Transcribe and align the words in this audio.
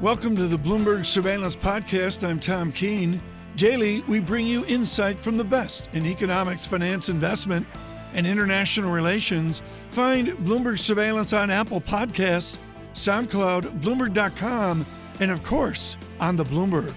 Welcome 0.00 0.34
to 0.36 0.46
the 0.46 0.56
Bloomberg 0.56 1.04
Surveillance 1.04 1.54
Podcast. 1.54 2.26
I'm 2.26 2.40
Tom 2.40 2.72
Keene. 2.72 3.20
Daily, 3.56 4.00
we 4.08 4.18
bring 4.18 4.46
you 4.46 4.64
insight 4.64 5.18
from 5.18 5.36
the 5.36 5.44
best 5.44 5.90
in 5.92 6.06
economics, 6.06 6.66
finance, 6.66 7.10
investment, 7.10 7.66
and 8.14 8.26
international 8.26 8.92
relations. 8.92 9.60
Find 9.90 10.28
Bloomberg 10.38 10.78
Surveillance 10.78 11.34
on 11.34 11.50
Apple 11.50 11.82
Podcasts, 11.82 12.58
SoundCloud, 12.94 13.82
Bloomberg.com, 13.82 14.86
and 15.20 15.30
of 15.30 15.44
course, 15.44 15.98
on 16.18 16.34
the 16.34 16.44
Bloomberg. 16.44 16.94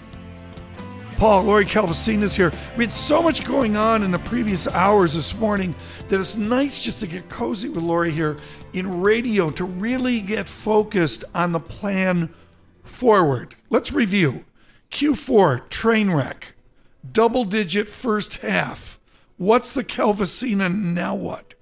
Paul, 1.17 1.44
Lori 1.44 1.66
Calvasina 1.66 2.23
is 2.23 2.38
here. 2.38 2.54
We 2.77 2.85
had 2.85 2.94
so 2.94 3.22
much 3.22 3.44
going 3.44 3.76
on 3.76 4.04
in 4.04 4.12
the 4.12 4.20
previous 4.20 4.66
hours 4.66 5.13
this 5.13 5.35
morning 5.35 5.76
that 6.08 6.22
it's 6.22 6.38
nice 6.38 6.81
just 6.81 7.02
to 7.02 7.08
get 7.08 7.27
cozy 7.27 7.67
with 7.67 7.84
Lori 7.84 8.12
here 8.12 8.38
in 8.72 9.02
radio 9.02 9.49
to 9.52 9.66
really 9.66 10.22
get 10.22 10.48
focused 10.48 11.26
on 11.35 11.52
the 11.52 11.59
plan 11.59 12.30
forward. 12.84 13.55
Let's 13.70 13.92
review. 13.92 14.46
Q4 14.92 15.70
train 15.70 16.12
wreck, 16.12 16.54
double 17.09 17.46
digit 17.46 17.90
first 17.90 18.36
half. 18.36 19.00
What's 19.38 19.73
the 19.73 19.84
Calvasina 19.84 20.70
now 20.70 21.16
what? 21.16 21.52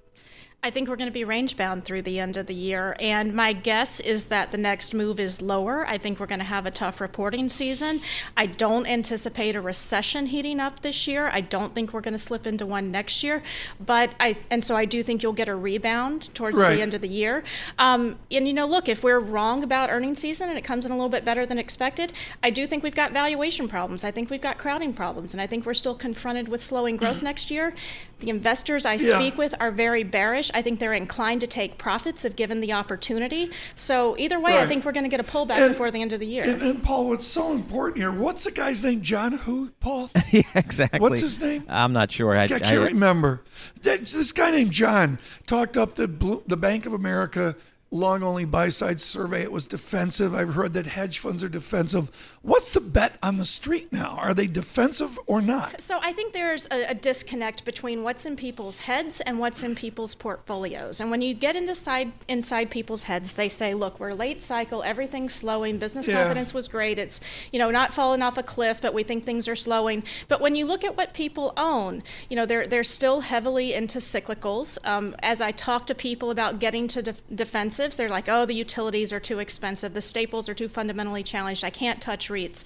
I 0.64 0.70
think 0.70 0.88
we're 0.88 0.94
going 0.94 1.08
to 1.08 1.12
be 1.12 1.24
range 1.24 1.56
bound 1.56 1.84
through 1.84 2.02
the 2.02 2.20
end 2.20 2.36
of 2.36 2.46
the 2.46 2.54
year. 2.54 2.94
And 3.00 3.34
my 3.34 3.52
guess 3.52 3.98
is 3.98 4.26
that 4.26 4.52
the 4.52 4.58
next 4.58 4.94
move 4.94 5.18
is 5.18 5.42
lower. 5.42 5.84
I 5.88 5.98
think 5.98 6.20
we're 6.20 6.26
going 6.26 6.38
to 6.38 6.44
have 6.44 6.66
a 6.66 6.70
tough 6.70 7.00
reporting 7.00 7.48
season. 7.48 8.00
I 8.36 8.46
don't 8.46 8.86
anticipate 8.86 9.56
a 9.56 9.60
recession 9.60 10.26
heating 10.26 10.60
up 10.60 10.82
this 10.82 11.08
year. 11.08 11.28
I 11.32 11.40
don't 11.40 11.74
think 11.74 11.92
we're 11.92 12.00
going 12.00 12.14
to 12.14 12.18
slip 12.18 12.46
into 12.46 12.64
one 12.64 12.92
next 12.92 13.24
year. 13.24 13.42
But 13.84 14.14
I, 14.20 14.36
and 14.52 14.62
so 14.62 14.76
I 14.76 14.84
do 14.84 15.02
think 15.02 15.20
you'll 15.24 15.32
get 15.32 15.48
a 15.48 15.54
rebound 15.56 16.32
towards 16.32 16.56
right. 16.56 16.76
the 16.76 16.80
end 16.80 16.94
of 16.94 17.00
the 17.00 17.08
year. 17.08 17.42
Um, 17.80 18.20
and, 18.30 18.46
you 18.46 18.54
know, 18.54 18.66
look, 18.66 18.88
if 18.88 19.02
we're 19.02 19.18
wrong 19.18 19.64
about 19.64 19.90
earnings 19.90 20.20
season 20.20 20.48
and 20.48 20.56
it 20.56 20.62
comes 20.62 20.86
in 20.86 20.92
a 20.92 20.94
little 20.94 21.10
bit 21.10 21.24
better 21.24 21.44
than 21.44 21.58
expected, 21.58 22.12
I 22.40 22.50
do 22.50 22.68
think 22.68 22.84
we've 22.84 22.94
got 22.94 23.10
valuation 23.10 23.66
problems. 23.66 24.04
I 24.04 24.12
think 24.12 24.30
we've 24.30 24.40
got 24.40 24.58
crowding 24.58 24.94
problems. 24.94 25.34
And 25.34 25.40
I 25.40 25.48
think 25.48 25.66
we're 25.66 25.74
still 25.74 25.96
confronted 25.96 26.46
with 26.46 26.60
slowing 26.60 26.96
growth 26.96 27.16
mm-hmm. 27.16 27.26
next 27.26 27.50
year. 27.50 27.74
The 28.22 28.30
investors 28.30 28.86
I 28.86 28.94
yeah. 28.94 29.18
speak 29.18 29.36
with 29.36 29.52
are 29.58 29.72
very 29.72 30.04
bearish. 30.04 30.48
I 30.54 30.62
think 30.62 30.78
they're 30.78 30.92
inclined 30.92 31.40
to 31.40 31.48
take 31.48 31.76
profits 31.76 32.24
if 32.24 32.36
given 32.36 32.60
the 32.60 32.72
opportunity. 32.72 33.50
So 33.74 34.16
either 34.16 34.38
way, 34.38 34.52
right. 34.52 34.60
I 34.60 34.66
think 34.68 34.84
we're 34.84 34.92
going 34.92 35.02
to 35.02 35.10
get 35.10 35.18
a 35.18 35.24
pullback 35.24 35.58
and, 35.58 35.72
before 35.72 35.90
the 35.90 36.00
end 36.00 36.12
of 36.12 36.20
the 36.20 36.26
year. 36.26 36.44
And, 36.44 36.62
and, 36.62 36.82
Paul, 36.84 37.08
what's 37.08 37.26
so 37.26 37.52
important 37.52 37.98
here? 37.98 38.12
What's 38.12 38.44
the 38.44 38.52
guy's 38.52 38.84
name? 38.84 39.02
John 39.02 39.32
who? 39.32 39.70
Paul? 39.80 40.08
yeah, 40.30 40.42
exactly. 40.54 41.00
What's 41.00 41.20
his 41.20 41.40
name? 41.40 41.64
I'm 41.68 41.92
not 41.92 42.12
sure. 42.12 42.36
I, 42.36 42.44
I 42.44 42.48
can't 42.48 42.64
I, 42.64 42.74
remember. 42.74 43.42
This 43.82 44.30
guy 44.30 44.52
named 44.52 44.70
John 44.70 45.18
talked 45.46 45.76
up 45.76 45.96
the 45.96 46.06
the 46.46 46.56
Bank 46.56 46.86
of 46.86 46.92
America 46.92 47.56
long 47.92 48.22
only 48.22 48.46
buy 48.46 48.68
side 48.68 49.00
survey. 49.00 49.42
It 49.42 49.52
was 49.52 49.66
defensive. 49.66 50.34
I've 50.34 50.54
heard 50.54 50.72
that 50.72 50.86
hedge 50.86 51.18
funds 51.18 51.44
are 51.44 51.48
defensive. 51.48 52.10
What's 52.40 52.72
the 52.72 52.80
bet 52.80 53.18
on 53.22 53.36
the 53.36 53.44
street 53.44 53.92
now? 53.92 54.16
Are 54.18 54.32
they 54.32 54.46
defensive 54.46 55.18
or 55.26 55.42
not? 55.42 55.80
So 55.82 55.98
I 56.00 56.12
think 56.12 56.32
there's 56.32 56.66
a, 56.70 56.90
a 56.90 56.94
disconnect 56.94 57.64
between 57.64 58.02
what's 58.02 58.24
in 58.24 58.34
people's 58.34 58.78
heads 58.78 59.20
and 59.20 59.38
what's 59.38 59.62
in 59.62 59.74
people's 59.74 60.14
portfolios. 60.14 61.00
And 61.00 61.10
when 61.10 61.20
you 61.20 61.34
get 61.34 61.54
inside 61.54 62.12
inside 62.28 62.70
people's 62.70 63.04
heads, 63.04 63.34
they 63.34 63.48
say, 63.48 63.74
"Look, 63.74 64.00
we're 64.00 64.14
late 64.14 64.40
cycle. 64.40 64.82
Everything's 64.82 65.34
slowing. 65.34 65.78
Business 65.78 66.08
yeah. 66.08 66.16
confidence 66.16 66.54
was 66.54 66.68
great. 66.68 66.98
It's 66.98 67.20
you 67.52 67.58
know 67.58 67.70
not 67.70 67.92
falling 67.92 68.22
off 68.22 68.38
a 68.38 68.42
cliff, 68.42 68.80
but 68.80 68.94
we 68.94 69.02
think 69.02 69.24
things 69.24 69.46
are 69.46 69.56
slowing." 69.56 70.02
But 70.28 70.40
when 70.40 70.56
you 70.56 70.64
look 70.64 70.82
at 70.82 70.96
what 70.96 71.12
people 71.12 71.52
own, 71.58 72.02
you 72.30 72.36
know 72.36 72.46
they're 72.46 72.66
they're 72.66 72.84
still 72.84 73.20
heavily 73.20 73.74
into 73.74 73.98
cyclicals. 73.98 74.78
Um, 74.84 75.14
as 75.22 75.42
I 75.42 75.52
talk 75.52 75.86
to 75.88 75.94
people 75.94 76.30
about 76.30 76.58
getting 76.58 76.88
to 76.88 77.02
de- 77.02 77.14
defensive 77.34 77.81
They're 77.90 78.08
like, 78.08 78.28
oh, 78.28 78.46
the 78.46 78.54
utilities 78.54 79.12
are 79.12 79.20
too 79.20 79.40
expensive, 79.40 79.94
the 79.94 80.00
staples 80.00 80.48
are 80.48 80.54
too 80.54 80.68
fundamentally 80.68 81.22
challenged, 81.22 81.64
I 81.64 81.70
can't 81.70 82.00
touch 82.00 82.28
REITs 82.28 82.64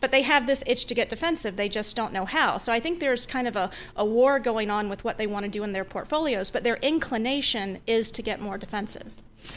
but 0.00 0.10
they 0.10 0.22
have 0.22 0.46
this 0.46 0.64
itch 0.66 0.86
to 0.86 0.94
get 0.94 1.08
defensive. 1.08 1.56
They 1.56 1.68
just 1.68 1.94
don't 1.94 2.12
know 2.12 2.24
how. 2.24 2.58
So 2.58 2.72
I 2.72 2.80
think 2.80 2.98
there's 2.98 3.26
kind 3.26 3.46
of 3.46 3.54
a, 3.54 3.70
a 3.96 4.04
war 4.04 4.40
going 4.40 4.70
on 4.70 4.88
with 4.88 5.04
what 5.04 5.18
they 5.18 5.26
want 5.26 5.44
to 5.44 5.50
do 5.50 5.62
in 5.62 5.72
their 5.72 5.84
portfolios, 5.84 6.50
but 6.50 6.64
their 6.64 6.76
inclination 6.76 7.80
is 7.86 8.10
to 8.12 8.22
get 8.22 8.40
more 8.40 8.58
defensive. 8.58 9.12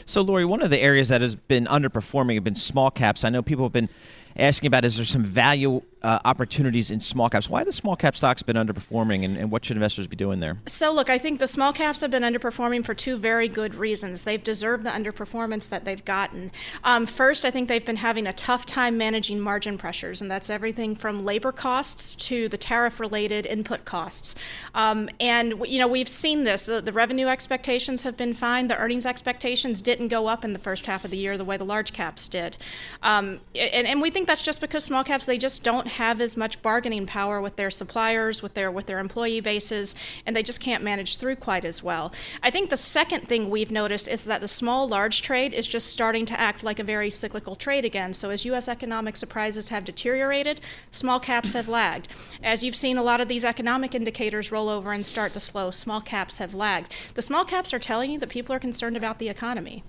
So, 0.05 0.21
Lori, 0.21 0.45
one 0.45 0.61
of 0.61 0.69
the 0.69 0.79
areas 0.79 1.09
that 1.09 1.21
has 1.21 1.35
been 1.35 1.65
underperforming 1.65 2.35
have 2.35 2.43
been 2.43 2.55
small 2.55 2.89
caps. 2.89 3.23
I 3.23 3.29
know 3.29 3.41
people 3.41 3.65
have 3.65 3.73
been 3.73 3.89
asking 4.35 4.67
about 4.67 4.85
is 4.85 4.97
there 4.97 5.05
some 5.05 5.23
value 5.23 5.81
uh, 6.03 6.19
opportunities 6.25 6.91
in 6.91 6.99
small 6.99 7.29
caps. 7.29 7.49
Why 7.49 7.59
have 7.59 7.65
the 7.65 7.73
small 7.73 7.95
cap 7.95 8.15
stocks 8.15 8.43
been 8.43 8.57
underperforming, 8.57 9.23
and, 9.23 9.37
and, 9.37 9.49
what 9.49 9.63
should 9.63 9.77
investors 9.77 10.05
be 10.07 10.15
doing 10.15 10.41
there? 10.41 10.57
So, 10.65 10.93
look, 10.93 11.09
I 11.09 11.17
think 11.17 11.39
the 11.39 11.47
small 11.47 11.71
caps 11.71 12.01
have 12.01 12.11
been 12.11 12.23
underperforming 12.23 12.83
for 12.83 12.93
two 12.93 13.17
very 13.17 13.47
good 13.47 13.75
reasons. 13.75 14.23
They've 14.23 14.43
deserved 14.43 14.83
the 14.83 14.89
underperformance 14.89 15.69
that 15.69 15.85
they've 15.85 16.03
gotten. 16.03 16.51
Um, 16.83 17.05
first, 17.05 17.45
I 17.45 17.51
think 17.51 17.69
they've 17.69 17.85
been 17.85 17.95
having 17.95 18.27
a 18.27 18.33
tough 18.33 18.65
time 18.65 18.97
managing 18.97 19.39
margin 19.39 19.77
pressures, 19.77 20.21
and 20.21 20.29
that's 20.29 20.49
everything 20.49 20.95
from 20.95 21.23
labor 21.23 21.53
costs 21.53 22.15
to 22.27 22.49
the 22.49 22.57
tariff-related 22.57 23.45
input 23.45 23.85
costs. 23.85 24.35
Um, 24.75 25.09
and 25.21 25.53
you 25.67 25.79
know, 25.79 25.87
we've 25.87 26.09
seen 26.09 26.43
this. 26.43 26.65
The, 26.65 26.81
the 26.81 26.91
revenue 26.91 27.27
expectations 27.27 28.03
have 28.03 28.17
been 28.17 28.33
fine. 28.33 28.67
The 28.67 28.77
earnings 28.77 29.05
expectations 29.05 29.79
didn't 29.79 30.09
go 30.09 30.27
up 30.27 30.43
in 30.43 30.51
the 30.51 30.59
first 30.59 30.85
half 30.85 31.05
of 31.05 31.11
the 31.11 31.17
year 31.17 31.37
the 31.37 31.45
way 31.45 31.55
the 31.55 31.63
large 31.63 31.93
caps 31.93 32.27
did. 32.27 32.57
Um, 33.01 33.39
and, 33.55 33.87
and 33.87 34.01
we 34.01 34.11
think 34.11 34.22
that's 34.27 34.41
just 34.41 34.61
because 34.61 34.83
small 34.83 35.03
caps 35.03 35.25
they 35.25 35.37
just 35.37 35.63
don't 35.63 35.87
have 35.87 36.21
as 36.21 36.37
much 36.37 36.61
bargaining 36.61 37.05
power 37.05 37.41
with 37.41 37.55
their 37.55 37.71
suppliers, 37.71 38.41
with 38.41 38.53
their 38.53 38.71
with 38.71 38.85
their 38.85 38.99
employee 38.99 39.39
bases, 39.39 39.95
and 40.25 40.35
they 40.35 40.43
just 40.43 40.59
can't 40.59 40.83
manage 40.83 41.17
through 41.17 41.35
quite 41.35 41.65
as 41.65 41.81
well. 41.81 42.13
I 42.41 42.49
think 42.49 42.69
the 42.69 42.77
second 42.77 43.27
thing 43.27 43.49
we've 43.49 43.71
noticed 43.71 44.07
is 44.07 44.25
that 44.25 44.41
the 44.41 44.47
small 44.47 44.87
large 44.87 45.21
trade 45.21 45.53
is 45.53 45.67
just 45.67 45.87
starting 45.87 46.25
to 46.27 46.39
act 46.39 46.63
like 46.63 46.79
a 46.79 46.83
very 46.83 47.09
cyclical 47.09 47.55
trade 47.55 47.85
again. 47.85 48.13
So 48.13 48.29
as 48.29 48.45
US 48.45 48.67
economic 48.67 49.15
surprises 49.15 49.69
have 49.69 49.85
deteriorated, 49.85 50.61
small 50.91 51.19
caps 51.19 51.53
have 51.53 51.67
lagged. 51.67 52.07
As 52.41 52.63
you've 52.63 52.75
seen 52.75 52.97
a 52.97 53.03
lot 53.03 53.21
of 53.21 53.27
these 53.27 53.45
economic 53.45 53.95
indicators 53.95 54.51
roll 54.51 54.69
over 54.69 54.91
and 54.91 55.05
start 55.05 55.33
to 55.33 55.39
slow, 55.39 55.71
small 55.71 56.01
caps 56.01 56.37
have 56.37 56.53
lagged. 56.53 56.93
The 57.15 57.21
small 57.21 57.45
caps 57.45 57.73
are 57.73 57.79
telling 57.79 58.11
you 58.11 58.19
that 58.19 58.29
people 58.29 58.53
are 58.55 58.59
concerned 58.59 58.97
about 58.97 59.19
the 59.19 59.29
economy. 59.29 59.83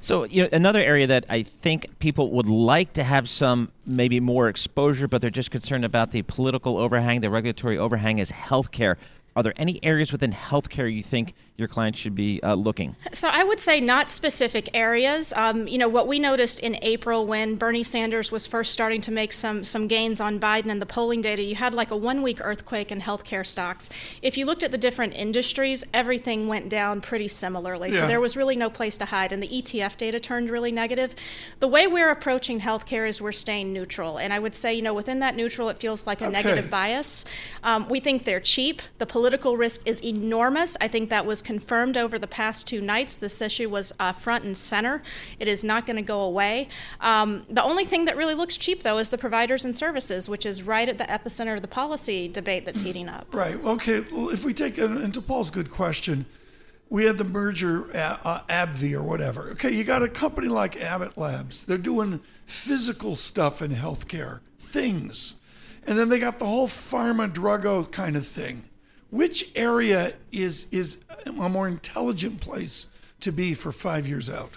So, 0.00 0.24
you 0.24 0.42
know, 0.42 0.48
another 0.52 0.80
area 0.80 1.06
that 1.06 1.24
I 1.28 1.42
think 1.42 1.98
people 1.98 2.30
would 2.32 2.48
like 2.48 2.92
to 2.94 3.04
have 3.04 3.28
some 3.28 3.72
maybe 3.86 4.20
more 4.20 4.48
exposure, 4.48 5.08
but 5.08 5.20
they're 5.20 5.30
just 5.30 5.50
concerned 5.50 5.84
about 5.84 6.12
the 6.12 6.22
political 6.22 6.78
overhang, 6.78 7.20
the 7.20 7.30
regulatory 7.30 7.78
overhang 7.78 8.18
is 8.18 8.30
healthcare. 8.32 8.96
Are 9.34 9.42
there 9.42 9.54
any 9.56 9.82
areas 9.82 10.12
within 10.12 10.32
healthcare 10.32 10.92
you 10.92 11.02
think 11.02 11.34
your 11.56 11.68
clients 11.68 11.98
should 11.98 12.14
be 12.14 12.42
uh, 12.42 12.54
looking? 12.54 12.96
So 13.12 13.28
I 13.28 13.44
would 13.44 13.60
say 13.60 13.80
not 13.80 14.08
specific 14.08 14.70
areas. 14.74 15.32
Um, 15.36 15.68
you 15.68 15.78
know 15.78 15.88
what 15.88 16.08
we 16.08 16.18
noticed 16.18 16.60
in 16.60 16.78
April 16.82 17.26
when 17.26 17.56
Bernie 17.56 17.82
Sanders 17.82 18.32
was 18.32 18.46
first 18.46 18.72
starting 18.72 19.00
to 19.02 19.12
make 19.12 19.32
some 19.32 19.62
some 19.64 19.86
gains 19.86 20.20
on 20.20 20.40
Biden 20.40 20.70
and 20.70 20.80
the 20.80 20.86
polling 20.86 21.20
data, 21.20 21.42
you 21.42 21.54
had 21.54 21.74
like 21.74 21.90
a 21.90 21.96
one 21.96 22.22
week 22.22 22.38
earthquake 22.40 22.90
in 22.90 23.00
healthcare 23.00 23.46
stocks. 23.46 23.90
If 24.22 24.36
you 24.38 24.46
looked 24.46 24.62
at 24.62 24.72
the 24.72 24.78
different 24.78 25.14
industries, 25.14 25.84
everything 25.92 26.48
went 26.48 26.70
down 26.70 27.00
pretty 27.02 27.28
similarly. 27.28 27.90
Yeah. 27.90 28.00
So 28.00 28.06
there 28.06 28.20
was 28.20 28.36
really 28.36 28.56
no 28.56 28.70
place 28.70 28.96
to 28.98 29.04
hide, 29.04 29.30
and 29.30 29.42
the 29.42 29.48
ETF 29.48 29.98
data 29.98 30.18
turned 30.18 30.50
really 30.50 30.72
negative. 30.72 31.14
The 31.60 31.68
way 31.68 31.86
we're 31.86 32.10
approaching 32.10 32.60
healthcare 32.60 33.06
is 33.06 33.20
we're 33.20 33.32
staying 33.32 33.72
neutral, 33.72 34.18
and 34.18 34.32
I 34.32 34.38
would 34.38 34.54
say 34.54 34.72
you 34.72 34.82
know 34.82 34.94
within 34.94 35.18
that 35.18 35.36
neutral, 35.36 35.68
it 35.68 35.78
feels 35.78 36.06
like 36.06 36.22
a 36.22 36.24
okay. 36.24 36.32
negative 36.32 36.70
bias. 36.70 37.26
Um, 37.62 37.88
we 37.90 38.00
think 38.00 38.24
they're 38.24 38.40
cheap. 38.40 38.80
The 38.96 39.06
political 39.06 39.58
risk 39.58 39.86
is 39.86 40.02
enormous. 40.02 40.76
I 40.80 40.88
think 40.88 41.10
that 41.10 41.26
was 41.26 41.42
confirmed 41.52 41.98
over 41.98 42.18
the 42.18 42.26
past 42.26 42.66
two 42.66 42.80
nights. 42.80 43.18
This 43.18 43.42
issue 43.42 43.68
was 43.68 43.92
uh, 44.00 44.10
front 44.12 44.42
and 44.44 44.56
center. 44.56 45.02
It 45.38 45.48
is 45.48 45.62
not 45.62 45.84
going 45.84 45.96
to 45.96 46.02
go 46.02 46.22
away. 46.22 46.68
Um, 47.02 47.44
the 47.50 47.62
only 47.62 47.84
thing 47.84 48.06
that 48.06 48.16
really 48.16 48.34
looks 48.34 48.56
cheap, 48.56 48.82
though, 48.82 48.96
is 48.96 49.10
the 49.10 49.18
providers 49.18 49.66
and 49.66 49.76
services, 49.76 50.30
which 50.30 50.46
is 50.46 50.62
right 50.62 50.88
at 50.88 50.96
the 50.96 51.04
epicenter 51.04 51.54
of 51.56 51.60
the 51.60 51.68
policy 51.68 52.26
debate 52.26 52.64
that's 52.64 52.80
heating 52.80 53.08
up. 53.08 53.26
Right. 53.42 53.62
Okay. 53.64 54.00
Well, 54.12 54.28
if 54.30 54.44
we 54.44 54.54
take, 54.54 54.78
into 54.78 55.20
Paul's 55.20 55.50
good 55.50 55.70
question, 55.70 56.26
we 56.88 57.04
had 57.06 57.18
the 57.18 57.24
merger, 57.24 57.94
uh, 57.94 58.18
uh, 58.22 58.40
AbbVie 58.48 58.94
or 58.94 59.02
whatever. 59.02 59.50
Okay, 59.50 59.72
you 59.72 59.82
got 59.82 60.02
a 60.02 60.08
company 60.08 60.48
like 60.48 60.80
Abbott 60.80 61.18
Labs. 61.18 61.64
They're 61.64 61.76
doing 61.76 62.20
physical 62.46 63.16
stuff 63.16 63.60
in 63.60 63.72
healthcare, 63.72 64.40
things. 64.58 65.40
And 65.86 65.98
then 65.98 66.08
they 66.08 66.20
got 66.20 66.38
the 66.38 66.46
whole 66.46 66.68
pharma 66.68 67.32
drugo 67.32 67.90
kind 67.90 68.16
of 68.16 68.26
thing. 68.26 68.64
Which 69.12 69.52
area 69.54 70.14
is 70.32 70.68
is 70.70 71.04
a 71.42 71.48
more 71.48 71.68
intelligent 71.68 72.40
place 72.40 72.86
to 73.20 73.32
be 73.32 73.54
for 73.54 73.72
five 73.72 74.06
years 74.06 74.30
out? 74.30 74.50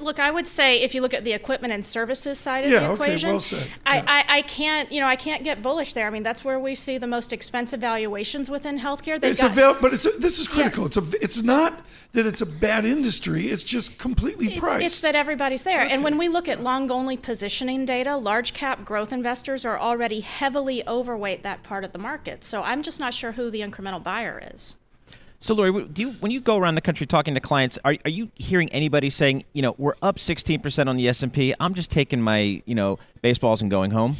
Look, 0.00 0.18
I 0.18 0.30
would 0.30 0.46
say 0.46 0.82
if 0.82 0.94
you 0.94 1.02
look 1.02 1.14
at 1.14 1.24
the 1.24 1.32
equipment 1.32 1.72
and 1.72 1.84
services 1.84 2.38
side 2.38 2.64
of 2.64 2.70
yeah, 2.70 2.88
the 2.88 2.94
equation, 2.94 3.28
okay, 3.28 3.32
well 3.32 3.40
said. 3.40 3.66
I, 3.86 3.98
I, 4.00 4.38
I, 4.38 4.42
can't, 4.42 4.90
you 4.90 5.00
know, 5.00 5.06
I 5.06 5.14
can't 5.14 5.44
get 5.44 5.62
bullish 5.62 5.94
there. 5.94 6.06
I 6.06 6.10
mean, 6.10 6.22
that's 6.22 6.44
where 6.44 6.58
we 6.58 6.74
see 6.74 6.98
the 6.98 7.06
most 7.06 7.32
expensive 7.32 7.80
valuations 7.80 8.50
within 8.50 8.80
healthcare. 8.80 9.20
They've 9.20 9.30
it's 9.30 9.42
got, 9.42 9.76
a, 9.76 9.80
but 9.80 9.94
it's 9.94 10.06
a, 10.06 10.10
this 10.10 10.40
is 10.40 10.48
critical. 10.48 10.84
Yeah. 10.84 10.86
It's 10.86 10.96
a, 10.96 11.22
it's 11.22 11.42
not 11.42 11.84
that 12.12 12.26
it's 12.26 12.40
a 12.40 12.46
bad 12.46 12.84
industry. 12.86 13.46
It's 13.46 13.62
just 13.62 13.98
completely 13.98 14.46
it's, 14.46 14.58
priced. 14.58 14.86
It's 14.86 15.00
that 15.02 15.14
everybody's 15.14 15.62
there. 15.62 15.84
Okay. 15.84 15.94
And 15.94 16.02
when 16.02 16.18
we 16.18 16.28
look 16.28 16.48
at 16.48 16.60
long 16.60 16.90
only 16.90 17.16
positioning 17.16 17.84
data, 17.84 18.16
large 18.16 18.52
cap 18.52 18.84
growth 18.84 19.12
investors 19.12 19.64
are 19.64 19.78
already 19.78 20.20
heavily 20.20 20.86
overweight 20.88 21.42
that 21.44 21.62
part 21.62 21.84
of 21.84 21.92
the 21.92 21.98
market. 21.98 22.42
So 22.42 22.62
I'm 22.62 22.82
just 22.82 22.98
not 22.98 23.14
sure 23.14 23.32
who 23.32 23.48
the 23.50 23.60
incremental 23.60 24.02
buyer 24.02 24.42
is. 24.54 24.76
So, 25.38 25.54
Lori, 25.54 25.84
do 25.84 26.02
you 26.02 26.10
when 26.20 26.32
you 26.32 26.40
go 26.40 26.56
around 26.56 26.74
the 26.74 26.80
country 26.80 27.06
talking 27.06 27.34
to 27.34 27.40
clients, 27.40 27.78
are, 27.84 27.96
are 28.04 28.10
you 28.10 28.30
hearing 28.34 28.70
anybody 28.70 29.10
saying, 29.10 29.44
you 29.52 29.62
know, 29.62 29.74
we're 29.76 29.94
up 30.00 30.16
16% 30.16 30.88
on 30.88 30.96
the 30.96 31.08
S&P, 31.08 31.54
I'm 31.60 31.74
just 31.74 31.90
taking 31.90 32.22
my, 32.22 32.62
you 32.64 32.74
know, 32.74 32.98
baseballs 33.20 33.60
and 33.60 33.70
going 33.70 33.90
home? 33.90 34.16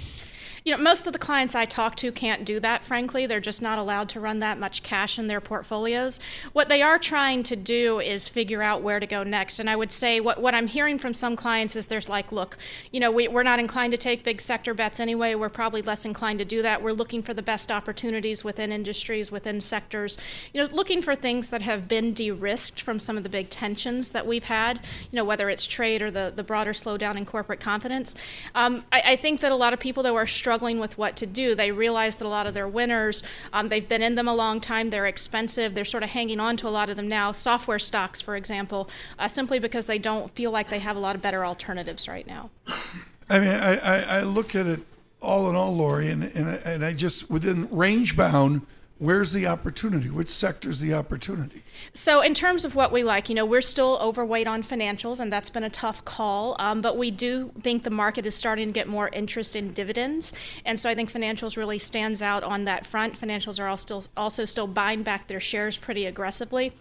You 0.65 0.75
know, 0.75 0.83
most 0.83 1.07
of 1.07 1.13
the 1.13 1.19
clients 1.19 1.55
I 1.55 1.67
talk 1.67 1.95
to 1.97 2.11
can't 2.11 2.43
do 2.43 2.59
that, 2.61 2.85
frankly. 2.85 3.27
They're 3.27 3.39
just 3.39 3.61
not 3.61 3.79
allowed 3.79 4.09
to 4.11 4.21
run 4.21 4.39
that 4.39 4.59
much 4.59 4.83
cash 4.83 5.19
in 5.19 5.27
their 5.27 5.43
portfolios. 5.43 6.19
What 6.55 6.71
they 6.71 6.81
are 6.81 6.99
trying 6.99 7.43
to 7.43 7.55
do 7.55 8.01
is 8.01 8.29
figure 8.29 8.63
out 8.63 8.81
where 8.81 8.99
to 8.99 9.07
go 9.07 9.25
next. 9.25 9.61
And 9.61 9.69
I 9.69 9.77
would 9.77 9.93
say 9.93 10.21
what, 10.21 10.41
what 10.41 10.55
I'm 10.55 10.67
hearing 10.67 10.99
from 10.99 11.13
some 11.13 11.37
clients 11.37 11.77
is 11.77 11.89
there's 11.89 12.09
like, 12.09 12.33
look, 12.33 12.57
you 12.91 12.99
know, 12.99 13.11
we, 13.11 13.29
we're 13.29 13.43
not 13.43 13.59
inclined 13.59 13.91
to 13.91 13.99
take 13.99 14.25
big 14.25 14.41
sector 14.41 14.73
bets 14.73 15.01
anyway. 15.01 15.35
We're 15.35 15.51
probably 15.51 15.83
less 15.83 16.07
inclined 16.07 16.39
to 16.39 16.47
do 16.47 16.63
that. 16.63 16.81
We're 16.81 16.93
looking 16.93 17.23
for 17.23 17.35
the 17.35 17.43
best 17.43 17.71
opportunities 17.71 18.43
within 18.43 18.73
industries, 18.73 19.31
within 19.31 19.61
sectors, 19.61 20.17
you 20.55 20.63
know, 20.63 20.69
looking 20.73 21.03
for 21.03 21.15
things 21.15 21.51
that 21.51 21.61
have 21.61 21.87
been 21.89 22.15
de 22.15 22.31
risked 22.31 22.81
from 22.81 22.99
some 22.99 23.19
of 23.19 23.23
the 23.23 23.29
big 23.29 23.51
tensions 23.51 24.09
that 24.11 24.27
we've 24.27 24.45
had, 24.45 24.81
you 25.11 25.17
know, 25.17 25.27
whether 25.27 25.51
it's 25.51 25.67
trade 25.67 26.01
or 26.01 26.11
the, 26.11 26.33
the 26.35 26.43
broader 26.43 26.73
slowdown 26.73 27.17
in 27.19 27.27
corporate 27.27 27.61
confidence. 27.61 28.15
Um, 28.55 28.83
I, 28.91 29.03
I 29.09 29.17
think 29.17 29.41
that 29.41 29.53
a 29.53 29.57
lot 29.57 29.75
of 29.75 29.79
people 29.79 30.03
that 30.05 30.15
were 30.15 30.25
struggling 30.25 30.54
struggling 30.55 30.79
with 30.79 30.97
what 30.97 31.17
to 31.17 31.27
do. 31.27 31.57
They 31.57 31.73
realize 31.73 32.15
that 32.15 32.27
a 32.27 32.29
lot 32.29 32.47
of 32.47 32.55
their 32.55 32.69
winners, 32.69 33.25
um, 33.53 33.71
they've 33.71 33.89
been 33.89 34.03
in 34.03 34.15
them 34.15 34.29
a 34.29 34.35
long 34.35 34.61
time, 34.61 34.91
they're 34.91 35.07
expensive, 35.07 35.75
they're 35.75 35.85
sort 35.85 36.05
of 36.05 36.11
hanging 36.11 36.39
on 36.39 36.57
to 36.59 36.69
a 36.69 36.71
lot 36.71 36.89
of 36.89 36.95
them 36.95 37.09
now. 37.09 37.33
Software 37.33 37.81
stocks, 37.81 38.21
for 38.21 38.37
example, 38.37 38.89
uh, 39.19 39.27
simply 39.27 39.59
because 39.59 39.87
they 39.87 39.99
don't 39.99 40.31
feel 40.37 40.53
like 40.53 40.69
they 40.69 40.79
have 40.79 40.95
a 40.95 41.01
lot 41.01 41.17
of 41.17 41.23
better 41.23 41.45
alternatives 41.45 42.07
right 42.07 42.25
now. 42.29 42.51
I 43.29 43.41
mean, 43.41 43.49
I, 43.49 43.77
I, 43.79 44.01
I 44.19 44.23
look 44.23 44.55
at 44.55 44.67
it 44.67 44.79
all 45.21 45.51
in 45.51 45.57
all, 45.57 45.75
Lori, 45.75 46.09
and, 46.09 46.23
and, 46.23 46.49
and 46.65 46.85
I 46.85 46.93
just, 46.93 47.29
within 47.29 47.69
range 47.73 48.17
bound, 48.17 48.65
where's 48.99 49.33
the 49.33 49.47
opportunity? 49.47 50.11
Which 50.11 50.29
sector's 50.29 50.81
the 50.81 50.95
opportunity? 50.95 51.63
So, 51.93 52.21
in 52.21 52.35
terms 52.35 52.65
of 52.65 52.75
what 52.75 52.93
we 52.93 53.05
like, 53.05 53.29
you 53.29 53.35
know, 53.35 53.45
we're 53.45 53.61
still 53.61 53.99
overweight 54.01 54.47
on 54.47 54.63
financials, 54.63 55.21
and 55.21 55.33
that's 55.33 55.51
been 55.51 55.65
a 55.65 55.71
tough 55.71 56.05
call. 56.05 56.57
Um, 56.59 56.81
but 56.81 56.97
we 56.97 57.11
do 57.11 57.53
think 57.61 57.83
the 57.83 57.91
market 57.91 58.27
is 58.27 58.35
starting 58.35 58.69
to 58.69 58.73
get 58.73 58.89
more 58.89 59.09
interest 59.09 59.57
in 59.57 59.73
dividends, 59.73 60.33
and 60.65 60.79
so 60.79 60.89
I 60.89 60.95
think 60.95 61.13
financials 61.13 61.57
really 61.57 61.79
stands 61.79 62.23
out 62.23 62.45
on 62.45 62.65
that 62.65 62.87
front. 62.87 63.19
Financials 63.19 63.61
are 63.61 63.67
all 63.67 63.77
still 63.77 64.05
also 64.17 64.45
still 64.45 64.67
buying 64.67 65.03
back 65.03 65.27
their 65.27 65.41
shares 65.41 65.77
pretty 65.77 66.07
aggressively. 66.07 66.73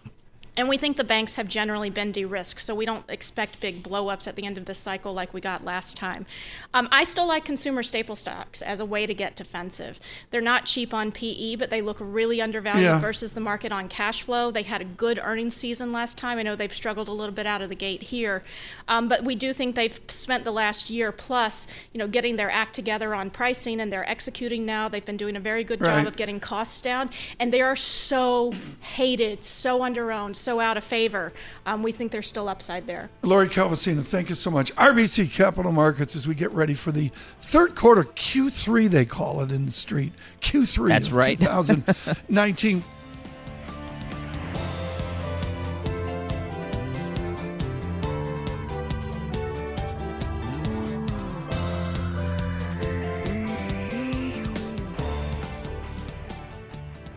And 0.56 0.68
we 0.68 0.76
think 0.76 0.96
the 0.96 1.04
banks 1.04 1.34
have 1.34 1.48
generally 1.48 1.90
been 1.90 2.12
de 2.12 2.24
risked, 2.24 2.60
so 2.60 2.74
we 2.74 2.86
don't 2.86 3.04
expect 3.08 3.60
big 3.60 3.82
blowups 3.82 4.28
at 4.28 4.36
the 4.36 4.44
end 4.44 4.56
of 4.56 4.66
this 4.66 4.78
cycle 4.78 5.12
like 5.12 5.34
we 5.34 5.40
got 5.40 5.64
last 5.64 5.96
time. 5.96 6.26
Um, 6.72 6.88
I 6.92 7.04
still 7.04 7.26
like 7.26 7.44
consumer 7.44 7.82
staple 7.82 8.14
stocks 8.14 8.62
as 8.62 8.78
a 8.78 8.84
way 8.84 9.06
to 9.06 9.14
get 9.14 9.34
defensive. 9.34 9.98
They're 10.30 10.40
not 10.40 10.66
cheap 10.66 10.94
on 10.94 11.10
PE, 11.10 11.56
but 11.56 11.70
they 11.70 11.82
look 11.82 11.96
really 12.00 12.40
undervalued 12.40 12.84
yeah. 12.84 13.00
versus 13.00 13.32
the 13.32 13.40
market 13.40 13.72
on 13.72 13.88
cash 13.88 14.22
flow. 14.22 14.50
They 14.50 14.62
had 14.62 14.80
a 14.80 14.84
good 14.84 15.18
earnings 15.22 15.54
season 15.54 15.92
last 15.92 16.18
time. 16.18 16.38
I 16.38 16.42
know 16.42 16.54
they've 16.54 16.72
struggled 16.72 17.08
a 17.08 17.12
little 17.12 17.34
bit 17.34 17.46
out 17.46 17.60
of 17.60 17.68
the 17.68 17.74
gate 17.74 18.02
here, 18.02 18.42
um, 18.86 19.08
but 19.08 19.24
we 19.24 19.34
do 19.34 19.52
think 19.52 19.74
they've 19.74 20.00
spent 20.08 20.44
the 20.44 20.52
last 20.52 20.88
year 20.88 21.10
plus, 21.10 21.66
you 21.92 21.98
know, 21.98 22.06
getting 22.06 22.36
their 22.36 22.50
act 22.50 22.74
together 22.74 23.14
on 23.14 23.30
pricing, 23.30 23.80
and 23.80 23.92
they're 23.92 24.08
executing 24.08 24.64
now. 24.64 24.88
They've 24.88 25.04
been 25.04 25.16
doing 25.16 25.34
a 25.34 25.40
very 25.40 25.64
good 25.64 25.80
right. 25.80 25.98
job 25.98 26.06
of 26.06 26.16
getting 26.16 26.38
costs 26.38 26.80
down, 26.80 27.10
and 27.40 27.52
they 27.52 27.60
are 27.60 27.76
so 27.76 28.52
hated, 28.80 29.44
so 29.44 29.80
underowned 29.80 30.36
so 30.44 30.60
out 30.60 30.76
of 30.76 30.84
favor, 30.84 31.32
um, 31.64 31.82
we 31.82 31.90
think 31.90 32.12
there's 32.12 32.28
still 32.28 32.48
upside 32.48 32.86
there. 32.86 33.08
Lori 33.22 33.48
Calvasina, 33.48 34.02
thank 34.02 34.28
you 34.28 34.34
so 34.34 34.50
much. 34.50 34.74
RBC 34.76 35.32
Capital 35.32 35.72
Markets 35.72 36.14
as 36.14 36.28
we 36.28 36.34
get 36.34 36.52
ready 36.52 36.74
for 36.74 36.92
the 36.92 37.10
third 37.40 37.74
quarter 37.74 38.04
Q3, 38.04 38.88
they 38.88 39.06
call 39.06 39.40
it 39.40 39.50
in 39.50 39.66
the 39.66 39.72
street. 39.72 40.12
Q3 40.42 40.88
That's 40.88 41.10
right. 41.10 41.38
2019. 41.40 42.84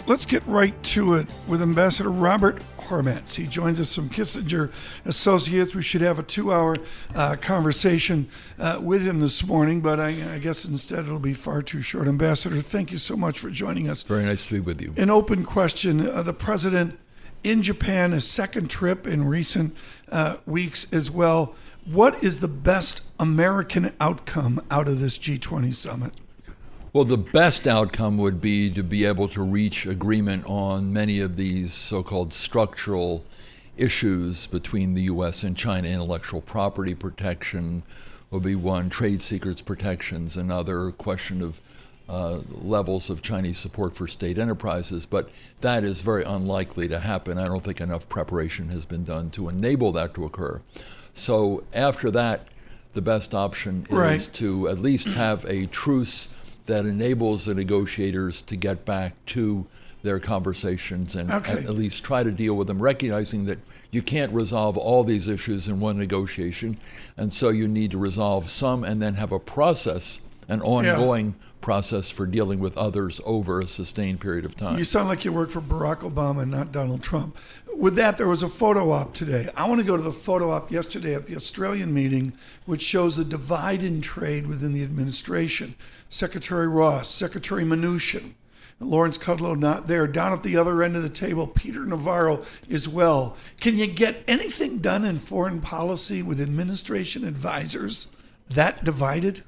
Let's 0.07 0.25
get 0.25 0.48
right 0.48 0.81
to 0.83 1.15
it 1.15 1.27
with 1.50 1.62
Ambassador 1.62 2.09
Robert 2.09 2.62
Hormats. 2.77 3.36
He 3.36 3.45
joins 3.45 3.77
us 3.77 3.94
from 3.94 4.09
Kissinger 4.09 4.71
Associates. 5.04 5.75
We 5.75 5.83
should 5.83 6.00
have 6.00 6.18
a 6.18 6.24
two 6.24 6.54
hour 6.54 6.77
uh, 7.13 7.36
conversation 7.36 8.30
uh, 8.57 8.80
with 8.81 9.06
him 9.06 9.19
this 9.19 9.45
morning, 9.45 9.81
but 9.81 10.00
I, 10.00 10.36
I, 10.36 10.38
guess 10.39 10.63
instead 10.63 11.00
it'll 11.00 11.19
be 11.19 11.33
far 11.33 11.62
too 11.62 11.81
short. 11.81 12.07
Ambassador, 12.07 12.62
thank 12.62 12.94
you 12.94 12.98
so 12.98 13.18
much 13.18 13.38
for 13.38 13.50
joining 13.50 13.89
us. 13.89 14.04
Very 14.04 14.24
nice 14.24 14.48
to 14.48 14.54
be 14.54 14.59
with 14.62 14.81
you. 14.81 14.94
An 14.95 15.09
open 15.09 15.44
question 15.44 16.09
uh, 16.09 16.24
The 16.24 16.33
president 16.33 16.98
in 17.44 17.62
Japan, 17.62 18.13
a 18.13 18.21
second 18.21 18.69
trip 18.69 19.06
in 19.06 19.27
recent 19.27 19.75
uh, 20.09 20.38
weeks 20.45 20.88
as 20.94 21.12
well. 21.12 21.54
What 21.83 22.24
is 22.24 22.39
the 22.39 22.48
best 22.48 23.01
American 23.19 23.94
outcome 24.00 24.62
out 24.71 24.88
of 24.88 25.01
this 25.01 25.18
G20 25.18 25.74
summit? 25.74 26.13
Well, 26.97 27.05
the 27.05 27.15
best 27.15 27.67
outcome 27.67 28.17
would 28.17 28.41
be 28.41 28.71
to 28.71 28.81
be 28.81 29.05
able 29.05 29.27
to 29.27 29.44
reach 29.44 29.85
agreement 29.85 30.45
on 30.47 30.91
many 30.91 31.19
of 31.19 31.35
these 31.35 31.71
so 31.71 32.01
called 32.01 32.33
structural 32.33 33.23
issues 33.77 34.47
between 34.47 34.95
the 34.95 35.03
U.S. 35.03 35.44
and 35.44 35.55
China. 35.55 35.88
Intellectual 35.88 36.41
property 36.41 36.95
protection 36.95 37.83
would 38.31 38.41
be 38.41 38.55
one, 38.55 38.89
trade 38.89 39.21
secrets 39.21 39.61
protections, 39.61 40.38
another 40.38 40.89
question 40.89 41.44
of 41.44 41.61
uh, 42.09 42.39
levels 42.49 43.11
of 43.11 43.21
Chinese 43.21 43.59
support 43.59 43.95
for 43.95 44.07
state 44.07 44.39
enterprises, 44.39 45.05
but 45.05 45.29
that 45.61 45.83
is 45.83 46.01
very 46.01 46.23
unlikely 46.23 46.88
to 46.88 46.99
happen. 46.99 47.38
I 47.38 47.45
don't 47.45 47.63
think 47.63 47.79
enough 47.79 48.09
preparation 48.09 48.69
has 48.69 48.85
been 48.85 49.03
done 49.03 49.29
to 49.31 49.49
enable 49.49 49.91
that 49.91 50.15
to 50.15 50.25
occur. 50.25 50.61
So 51.13 51.63
after 51.75 52.09
that, 52.09 52.47
the 52.94 53.03
best 53.03 53.35
option 53.35 53.85
is 53.88 53.95
right. 53.95 54.29
to 54.33 54.67
at 54.67 54.79
least 54.79 55.09
have 55.09 55.45
a 55.45 55.67
truce 55.67 56.29
that 56.68 56.86
enables 56.86 57.46
the 57.46 57.56
negotiators 57.56 58.42
to 58.44 58.56
get 58.56 58.86
back 58.86 59.14
to 59.25 59.66
their 60.04 60.19
conversations 60.19 61.16
and 61.16 61.31
okay. 61.31 61.54
at, 61.54 61.58
at, 61.66 61.74
least 61.74 62.04
try 62.04 62.24
to 62.24 62.31
deal 62.31 62.54
with 62.56 62.68
them, 62.68 62.81
recognizing 62.81 63.46
that 63.46 63.58
you 63.92 64.02
can't 64.02 64.31
resolve 64.31 64.78
all 64.78 65.04
these 65.04 65.28
issues 65.28 65.68
in 65.68 65.80
one 65.80 65.98
negotiation, 65.98 66.78
and 67.18 67.34
so 67.34 67.50
you 67.50 67.68
need 67.68 67.92
to 67.92 67.98
resolve 67.98 68.50
some 68.50 68.84
and 68.84 69.02
then 69.02 69.16
have 69.16 69.31
a 69.31 69.40
process, 69.40 70.22
an 70.47 70.61
ongoing 70.61 71.27
yeah. 71.27 71.47
process 71.61 72.09
for 72.09 72.25
dealing 72.25 72.59
with 72.59 72.77
others 72.77 73.19
over 73.25 73.59
a 73.59 73.67
sustained 73.67 74.21
period 74.21 74.45
of 74.45 74.55
time. 74.55 74.77
You 74.77 74.83
sound 74.83 75.09
like 75.09 75.25
you 75.25 75.33
work 75.33 75.49
for 75.49 75.61
Barack 75.61 75.99
Obama, 75.99 76.44
and 76.44 76.51
not 76.51 76.71
Donald 76.71 77.03
Trump. 77.03 77.37
With 77.75 77.95
that, 77.95 78.18
there 78.18 78.27
was 78.27 78.44
a 78.44 78.47
photo 78.47 78.92
op 78.92 79.13
today. 79.13 79.49
I 79.56 79.68
want 79.68 79.81
to 79.81 79.85
go 79.85 79.97
to 79.97 80.04
the 80.04 80.11
photo 80.11 80.51
op 80.51 80.71
yesterday 80.71 81.13
at 81.13 81.25
the 81.27 81.35
Australian 81.35 81.94
meeting, 81.94 82.33
which 82.66 82.81
shows 82.81 83.18
the 83.18 83.25
divide 83.25 83.83
in 83.83 84.01
trade 84.01 84.47
within 84.47 84.73
the 84.73 84.83
administration. 84.83 85.75
Secretary 86.09 86.68
Ross, 86.68 87.09
Secretary 87.09 87.63
Mnuchin, 87.63 88.33
Lawrence 88.80 89.18
Kudlow 89.18 89.57
not 89.57 89.87
there. 89.87 90.07
Down 90.07 90.33
at 90.33 90.44
the 90.44 90.57
other 90.57 90.83
end 90.83 90.95
of 90.95 91.04
the 91.04 91.09
table, 91.09 91.47
Peter 91.47 91.85
Navarro 91.85 92.44
as 92.69 92.87
well. 92.87 93.35
Can 93.59 93.77
you 93.77 93.87
get 93.87 94.23
anything 94.27 94.77
done 94.80 95.04
in 95.04 95.19
foreign 95.19 95.61
policy 95.61 96.21
with 96.21 96.39
administration 96.39 97.23
advisors 97.25 98.07
that 98.49 98.83
divided? 98.83 99.42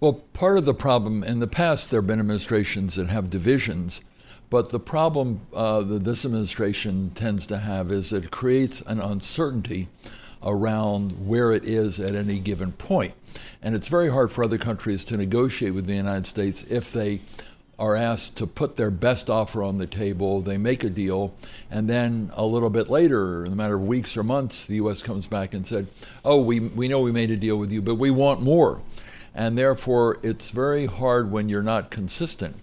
Well, 0.00 0.14
part 0.14 0.56
of 0.56 0.64
the 0.64 0.72
problem 0.72 1.22
in 1.22 1.40
the 1.40 1.46
past, 1.46 1.90
there 1.90 2.00
have 2.00 2.06
been 2.06 2.20
administrations 2.20 2.94
that 2.94 3.08
have 3.08 3.28
divisions. 3.28 4.00
But 4.48 4.70
the 4.70 4.80
problem 4.80 5.42
uh, 5.52 5.82
that 5.82 6.04
this 6.04 6.24
administration 6.24 7.10
tends 7.14 7.46
to 7.48 7.58
have 7.58 7.92
is 7.92 8.10
it 8.10 8.30
creates 8.30 8.80
an 8.80 8.98
uncertainty 8.98 9.88
around 10.42 11.28
where 11.28 11.52
it 11.52 11.64
is 11.64 12.00
at 12.00 12.14
any 12.14 12.38
given 12.38 12.72
point. 12.72 13.12
And 13.62 13.74
it's 13.74 13.88
very 13.88 14.10
hard 14.10 14.32
for 14.32 14.42
other 14.42 14.56
countries 14.56 15.04
to 15.04 15.18
negotiate 15.18 15.74
with 15.74 15.86
the 15.86 15.94
United 15.94 16.26
States 16.26 16.64
if 16.70 16.94
they 16.94 17.20
are 17.78 17.94
asked 17.94 18.38
to 18.38 18.46
put 18.46 18.76
their 18.76 18.90
best 18.90 19.28
offer 19.28 19.62
on 19.62 19.76
the 19.76 19.86
table, 19.86 20.40
they 20.40 20.56
make 20.56 20.82
a 20.82 20.90
deal, 20.90 21.34
and 21.70 21.88
then 21.88 22.30
a 22.34 22.44
little 22.44 22.70
bit 22.70 22.88
later, 22.88 23.44
in 23.44 23.52
a 23.52 23.56
matter 23.56 23.76
of 23.76 23.86
weeks 23.86 24.16
or 24.16 24.22
months, 24.22 24.66
the 24.66 24.76
U.S. 24.76 25.02
comes 25.02 25.26
back 25.26 25.52
and 25.52 25.66
said, 25.66 25.86
Oh, 26.24 26.40
we, 26.40 26.60
we 26.60 26.88
know 26.88 27.00
we 27.00 27.12
made 27.12 27.30
a 27.30 27.36
deal 27.36 27.56
with 27.56 27.70
you, 27.70 27.82
but 27.82 27.96
we 27.96 28.10
want 28.10 28.40
more. 28.40 28.80
And 29.40 29.56
therefore, 29.56 30.18
it's 30.22 30.50
very 30.50 30.84
hard 30.84 31.32
when 31.32 31.48
you're 31.48 31.62
not 31.62 31.90
consistent 31.90 32.56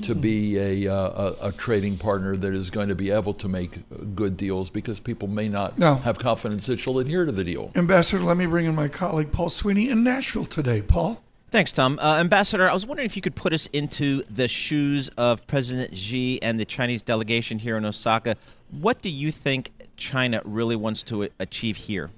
to 0.00 0.14
be 0.14 0.56
a, 0.56 0.90
uh, 0.90 1.34
a, 1.42 1.48
a, 1.48 1.52
trading 1.52 1.98
partner 1.98 2.34
that 2.36 2.54
is 2.54 2.70
going 2.70 2.88
to 2.88 2.94
be 2.94 3.10
able 3.10 3.34
to 3.34 3.48
make 3.48 3.80
good 4.14 4.38
deals 4.38 4.70
because 4.70 4.98
people 4.98 5.28
may 5.28 5.50
not 5.50 5.78
no. 5.78 5.96
have 5.96 6.18
confidence 6.18 6.64
that 6.68 6.86
you'll 6.86 7.00
adhere 7.00 7.26
to 7.26 7.32
the 7.32 7.44
deal. 7.44 7.70
Ambassador, 7.74 8.22
let 8.22 8.38
me 8.38 8.46
bring 8.46 8.64
in 8.64 8.74
my 8.74 8.88
colleague 8.88 9.30
Paul 9.30 9.50
Sweeney 9.50 9.90
in 9.90 10.02
Nashville 10.02 10.46
today. 10.46 10.80
Paul? 10.80 11.22
Thanks, 11.50 11.70
Tom. 11.70 11.98
Uh, 12.00 12.16
Ambassador, 12.16 12.70
I 12.70 12.72
was 12.72 12.86
wondering 12.86 13.04
if 13.04 13.14
you 13.14 13.20
could 13.20 13.36
put 13.36 13.52
us 13.52 13.66
into 13.74 14.22
the 14.30 14.48
shoes 14.48 15.10
of 15.18 15.46
President 15.46 15.94
Xi 15.98 16.40
and 16.40 16.58
the 16.58 16.64
Chinese 16.64 17.02
delegation 17.02 17.58
here 17.58 17.76
in 17.76 17.84
Osaka. 17.84 18.38
What 18.70 19.02
do 19.02 19.10
you 19.10 19.30
think 19.32 19.70
China 19.98 20.40
really 20.46 20.76
wants 20.76 21.02
to 21.04 21.28
achieve 21.38 21.76
here? 21.76 22.08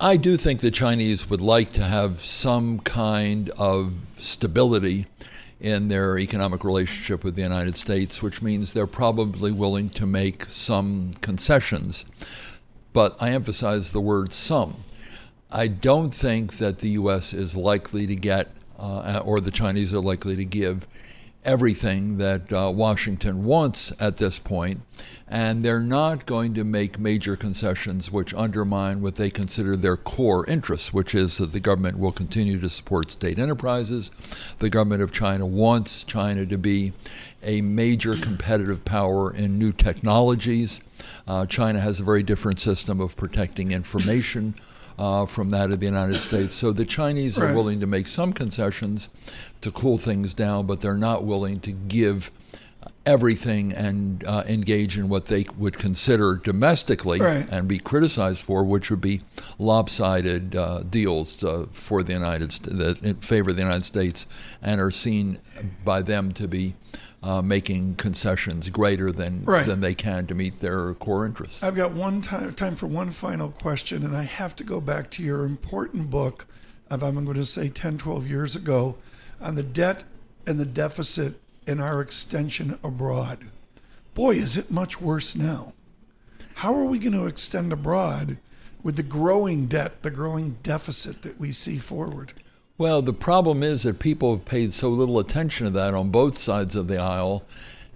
I 0.00 0.16
do 0.16 0.36
think 0.36 0.60
the 0.60 0.70
Chinese 0.70 1.28
would 1.28 1.40
like 1.40 1.72
to 1.72 1.82
have 1.82 2.20
some 2.24 2.78
kind 2.78 3.50
of 3.58 3.94
stability 4.16 5.06
in 5.58 5.88
their 5.88 6.20
economic 6.20 6.62
relationship 6.62 7.24
with 7.24 7.34
the 7.34 7.42
United 7.42 7.74
States, 7.74 8.22
which 8.22 8.40
means 8.40 8.72
they're 8.72 8.86
probably 8.86 9.50
willing 9.50 9.88
to 9.90 10.06
make 10.06 10.44
some 10.44 11.14
concessions. 11.20 12.06
But 12.92 13.20
I 13.20 13.30
emphasize 13.30 13.90
the 13.90 14.00
word 14.00 14.32
some. 14.32 14.84
I 15.50 15.66
don't 15.66 16.14
think 16.14 16.58
that 16.58 16.78
the 16.78 16.90
U.S. 16.90 17.34
is 17.34 17.56
likely 17.56 18.06
to 18.06 18.14
get, 18.14 18.52
uh, 18.78 19.20
or 19.24 19.40
the 19.40 19.50
Chinese 19.50 19.92
are 19.92 20.00
likely 20.00 20.36
to 20.36 20.44
give, 20.44 20.86
everything 21.44 22.18
that 22.18 22.52
uh, 22.52 22.70
Washington 22.74 23.44
wants 23.44 23.92
at 24.00 24.16
this 24.16 24.38
point, 24.38 24.80
and 25.26 25.64
they're 25.64 25.80
not 25.80 26.26
going 26.26 26.52
to 26.54 26.64
make 26.64 26.98
major 26.98 27.36
concessions 27.36 28.10
which 28.10 28.34
undermine 28.34 29.00
what 29.00 29.16
they 29.16 29.30
consider 29.30 29.76
their 29.76 29.96
core 29.96 30.44
interests, 30.46 30.92
which 30.92 31.14
is 31.14 31.38
that 31.38 31.52
the 31.52 31.60
government 31.60 31.98
will 31.98 32.12
continue 32.12 32.58
to 32.58 32.68
support 32.68 33.10
state 33.10 33.38
enterprises. 33.38 34.10
The 34.58 34.70
government 34.70 35.02
of 35.02 35.12
China 35.12 35.46
wants 35.46 36.04
China 36.04 36.44
to 36.46 36.58
be 36.58 36.92
a 37.42 37.60
major 37.60 38.16
competitive 38.16 38.84
power 38.84 39.32
in 39.32 39.58
new 39.58 39.72
technologies. 39.72 40.80
Uh, 41.26 41.46
China 41.46 41.78
has 41.78 42.00
a 42.00 42.04
very 42.04 42.22
different 42.22 42.58
system 42.58 43.00
of 43.00 43.16
protecting 43.16 43.70
information 43.70 44.54
uh, 44.98 45.26
from 45.26 45.50
that 45.50 45.70
of 45.70 45.80
the 45.80 45.86
United 45.86 46.16
States. 46.16 46.54
So 46.54 46.72
the 46.72 46.84
Chinese 46.84 47.38
Right. 47.38 47.50
are 47.50 47.54
willing 47.54 47.80
to 47.80 47.86
make 47.86 48.06
some 48.06 48.32
concessions 48.32 49.10
to 49.60 49.70
cool 49.70 49.98
things 49.98 50.34
down, 50.34 50.66
but 50.66 50.80
they're 50.80 50.96
not 50.96 51.24
willing 51.24 51.60
to 51.60 51.72
give 51.72 52.30
everything 53.08 53.72
and 53.72 54.22
uh, 54.26 54.44
engage 54.46 54.98
in 54.98 55.08
what 55.08 55.24
they 55.26 55.46
would 55.56 55.78
consider 55.78 56.36
domestically 56.36 57.18
Right. 57.18 57.48
and 57.50 57.66
be 57.66 57.78
criticized 57.78 58.42
for, 58.42 58.62
which 58.64 58.90
would 58.90 59.00
be 59.00 59.22
lopsided 59.58 60.54
uh, 60.54 60.80
deals 60.82 61.42
uh, 61.42 61.66
for 61.70 62.02
the 62.02 62.12
United 62.12 62.52
States 62.52 62.76
that 62.76 63.02
in 63.02 63.14
favor 63.16 63.48
of 63.50 63.56
the 63.56 63.62
United 63.62 63.84
States 63.84 64.26
and 64.60 64.78
are 64.78 64.90
seen 64.90 65.38
by 65.86 66.02
them 66.02 66.32
to 66.32 66.46
be 66.46 66.74
uh, 67.22 67.40
making 67.40 67.94
concessions 67.96 68.68
greater 68.68 69.10
than 69.10 69.42
Right. 69.44 69.66
than 69.66 69.80
they 69.80 69.94
can 69.94 70.26
to 70.26 70.34
meet 70.34 70.60
their 70.60 70.92
core 70.94 71.24
interests. 71.24 71.62
I've 71.62 71.74
got 71.76 71.92
one 71.92 72.20
time 72.20 72.52
time 72.54 72.76
for 72.76 72.86
one 72.88 73.08
final 73.10 73.48
question, 73.48 74.04
and 74.04 74.14
I 74.14 74.24
have 74.24 74.54
to 74.56 74.64
go 74.64 74.80
back 74.82 75.10
to 75.12 75.22
your 75.22 75.44
important 75.44 76.10
book 76.10 76.46
of 76.90 77.02
I'm 77.02 77.24
going 77.24 77.36
to 77.36 77.44
say 77.46 77.70
10, 77.70 77.96
12 77.98 78.26
years 78.26 78.54
ago 78.54 78.96
on 79.40 79.54
the 79.54 79.62
debt 79.62 80.04
and 80.46 80.60
the 80.60 80.66
deficit 80.66 81.40
and 81.68 81.80
our 81.80 82.00
extension 82.00 82.78
abroad. 82.82 83.44
Boy, 84.14 84.36
is 84.36 84.56
it 84.56 84.70
much 84.70 85.00
worse 85.00 85.36
now. 85.36 85.74
How 86.54 86.74
are 86.74 86.84
we 86.84 86.98
going 86.98 87.12
to 87.12 87.26
extend 87.26 87.72
abroad 87.72 88.38
with 88.82 88.96
the 88.96 89.02
growing 89.02 89.66
debt, 89.66 90.02
the 90.02 90.10
growing 90.10 90.56
deficit 90.62 91.22
that 91.22 91.38
we 91.38 91.52
see 91.52 91.76
forward? 91.78 92.32
Well, 92.78 93.02
the 93.02 93.12
problem 93.12 93.62
is 93.62 93.82
that 93.82 93.98
people 93.98 94.34
have 94.34 94.44
paid 94.44 94.72
so 94.72 94.88
little 94.88 95.18
attention 95.18 95.66
to 95.66 95.70
that 95.72 95.94
on 95.94 96.10
both 96.10 96.38
sides 96.38 96.74
of 96.74 96.88
the 96.88 96.98
aisle, 96.98 97.44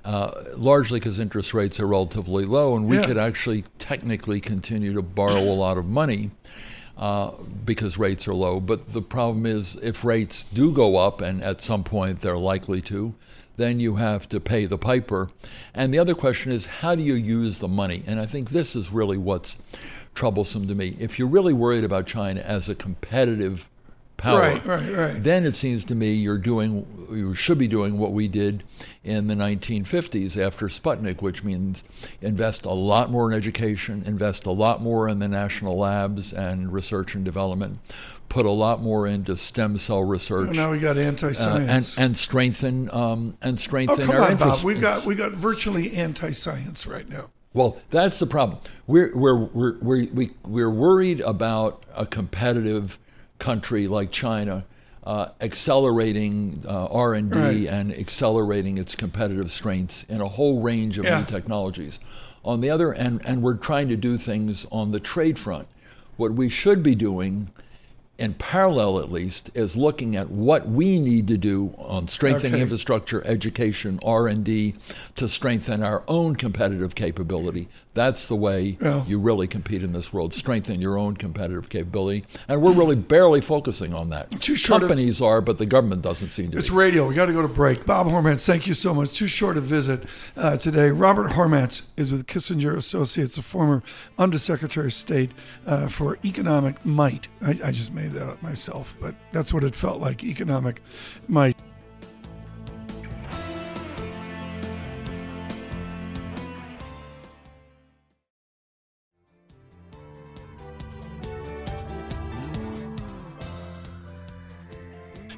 uh, 0.04 0.32
largely 0.56 0.98
because 1.00 1.18
interest 1.18 1.54
rates 1.54 1.80
are 1.80 1.86
relatively 1.86 2.44
low, 2.44 2.76
and 2.76 2.88
we 2.88 2.96
Yeah. 2.96 3.04
could 3.04 3.18
actually 3.18 3.64
technically 3.78 4.40
continue 4.40 4.92
to 4.92 5.02
borrow 5.02 5.40
a 5.40 5.54
lot 5.54 5.78
of 5.78 5.86
money 5.86 6.30
uh, 6.98 7.30
because 7.64 7.96
rates 7.96 8.28
are 8.28 8.34
low. 8.34 8.60
But 8.60 8.92
the 8.92 9.02
problem 9.02 9.46
is, 9.46 9.76
if 9.82 10.04
rates 10.04 10.44
do 10.52 10.72
go 10.72 10.96
up, 10.96 11.20
and 11.20 11.42
at 11.42 11.62
some 11.62 11.84
point 11.84 12.20
they're 12.20 12.36
likely 12.38 12.80
to, 12.82 13.14
then 13.62 13.80
you 13.80 13.96
have 13.96 14.28
to 14.30 14.40
pay 14.40 14.66
the 14.66 14.78
piper. 14.78 15.30
And 15.74 15.94
the 15.94 15.98
other 15.98 16.14
question 16.14 16.52
is, 16.52 16.66
how 16.66 16.94
do 16.94 17.02
you 17.02 17.14
use 17.14 17.58
the 17.58 17.68
money? 17.68 18.02
And 18.06 18.18
I 18.20 18.26
think 18.26 18.50
this 18.50 18.74
is 18.74 18.90
really 18.92 19.16
what's 19.16 19.56
troublesome 20.14 20.66
to 20.68 20.74
me. 20.74 20.96
If 20.98 21.18
you're 21.18 21.28
really 21.28 21.54
worried 21.54 21.84
about 21.84 22.06
China 22.06 22.40
as 22.40 22.68
a 22.68 22.74
competitive 22.74 23.68
power, 24.16 24.40
Right, 24.40 24.66
right, 24.66 24.92
right. 24.92 25.22
then 25.22 25.44
it 25.44 25.56
seems 25.56 25.84
to 25.86 25.94
me 25.94 26.12
you're 26.12 26.38
doing, 26.38 26.86
you 27.10 27.34
should 27.34 27.58
be 27.58 27.66
doing 27.66 27.98
what 27.98 28.12
we 28.12 28.28
did 28.28 28.62
in 29.02 29.26
the 29.26 29.34
1950s 29.34 30.36
after 30.40 30.68
Sputnik, 30.68 31.22
which 31.22 31.42
means 31.42 31.82
invest 32.20 32.64
a 32.64 32.72
lot 32.72 33.10
more 33.10 33.30
in 33.30 33.36
education, 33.36 34.02
invest 34.06 34.46
a 34.46 34.52
lot 34.52 34.80
more 34.80 35.08
in 35.08 35.18
the 35.18 35.28
national 35.28 35.76
labs 35.76 36.32
and 36.32 36.72
research 36.72 37.14
and 37.14 37.24
development, 37.24 37.78
put 38.32 38.46
a 38.46 38.50
lot 38.50 38.80
more 38.80 39.06
into 39.06 39.36
stem 39.36 39.76
cell 39.76 40.02
research. 40.02 40.56
now 40.56 40.70
we 40.70 40.78
got 40.78 40.96
uh, 40.96 41.00
anti-science. 41.00 41.98
and 41.98 42.16
strengthen 42.16 42.88
um, 42.90 43.34
and 43.42 43.52
oh, 43.52 43.56
strengthen 43.56 44.06
come 44.06 44.16
our 44.16 44.22
on, 44.22 44.32
interests. 44.32 44.62
Bob. 44.62 44.66
We 44.66 44.74
got 44.80 45.04
we 45.04 45.14
got 45.14 45.32
virtually 45.32 45.92
anti-science 45.92 46.86
right 46.86 47.06
now. 47.06 47.28
Well, 47.52 47.76
that's 47.90 48.18
the 48.18 48.26
problem. 48.26 48.60
We're, 48.86 49.14
we're, 49.14 49.36
we're, 49.36 49.78
we're, 49.80 50.06
we, 50.14 50.30
we're 50.46 50.70
worried 50.70 51.20
about 51.20 51.84
a 51.94 52.06
competitive 52.06 52.98
country 53.38 53.86
like 53.86 54.10
China 54.10 54.64
uh, 55.04 55.26
accelerating 55.42 56.64
uh, 56.66 56.86
R&D 56.86 57.38
Right. 57.38 57.66
and 57.66 57.92
accelerating 57.92 58.78
its 58.78 58.94
competitive 58.94 59.52
strengths 59.52 60.04
in 60.04 60.22
a 60.22 60.28
whole 60.28 60.62
range 60.62 60.96
of 60.96 61.04
Yeah. 61.04 61.18
new 61.18 61.26
technologies. 61.26 62.00
On 62.42 62.62
the 62.62 62.70
other, 62.70 62.90
and, 62.90 63.20
and 63.26 63.42
we're 63.42 63.58
trying 63.58 63.88
to 63.90 63.96
do 63.96 64.16
things 64.16 64.64
on 64.72 64.92
the 64.92 65.00
trade 65.00 65.38
front. 65.38 65.68
What 66.16 66.32
we 66.32 66.48
should 66.48 66.82
be 66.82 66.94
doing 66.94 67.50
in 68.18 68.34
parallel 68.34 68.98
at 69.00 69.10
least 69.10 69.50
is 69.54 69.74
looking 69.74 70.16
at 70.16 70.28
what 70.28 70.68
we 70.68 70.98
need 71.00 71.26
to 71.26 71.36
do 71.38 71.74
on 71.78 72.06
strengthening 72.06 72.52
Okay. 72.54 72.62
infrastructure 72.62 73.26
education 73.26 73.98
r&d 74.02 74.74
to 75.16 75.26
strengthen 75.26 75.82
our 75.82 76.04
own 76.06 76.36
competitive 76.36 76.94
capability 76.94 77.68
that's 77.94 78.26
the 78.26 78.36
way 78.36 78.76
Yeah. 78.82 79.04
you 79.06 79.18
really 79.18 79.46
compete 79.46 79.82
in 79.82 79.92
this 79.94 80.12
world 80.12 80.34
strengthen 80.34 80.80
your 80.80 80.98
own 80.98 81.16
competitive 81.16 81.70
capability 81.70 82.24
and 82.48 82.60
we're 82.60 82.72
really 82.74 82.96
barely 82.96 83.40
focusing 83.40 83.94
on 83.94 84.10
that 84.10 84.30
Too 84.42 84.56
short 84.56 84.82
of- 84.82 84.88
companies 84.90 85.22
are 85.22 85.40
but 85.40 85.56
the 85.56 85.66
government 85.66 86.02
doesn't 86.02 86.30
seem 86.30 86.50
to 86.50 86.58
It's 86.58 86.68
be 86.68 86.76
radio. 86.76 87.08
We 87.08 87.14
got 87.14 87.26
to 87.26 87.32
go 87.32 87.42
to 87.42 87.48
break. 87.48 87.86
Bob 87.86 88.06
Hormats, 88.08 88.44
thank 88.46 88.66
you 88.66 88.74
so 88.74 88.92
much. 88.94 89.12
Too 89.14 89.26
short 89.26 89.56
a 89.56 89.60
visit 89.60 90.04
uh, 90.36 90.56
today. 90.58 90.90
Robert 90.90 91.30
Hormats 91.32 91.86
is 91.96 92.10
with 92.12 92.26
Kissinger 92.26 92.76
Associates, 92.76 93.36
a 93.38 93.42
former 93.42 93.82
Undersecretary 94.18 94.86
of 94.86 94.94
State 94.94 95.30
uh, 95.66 95.86
for 95.88 96.18
Economic 96.24 96.84
Might. 96.84 97.28
I, 97.40 97.50
I 97.64 97.70
just 97.70 97.92
made 97.92 98.01
that 98.08 98.28
up 98.28 98.42
myself, 98.42 98.96
but 99.00 99.14
that's 99.32 99.52
what 99.52 99.64
it 99.64 99.74
felt 99.74 100.00
like 100.00 100.24
economic 100.24 100.82
might. 101.28 101.56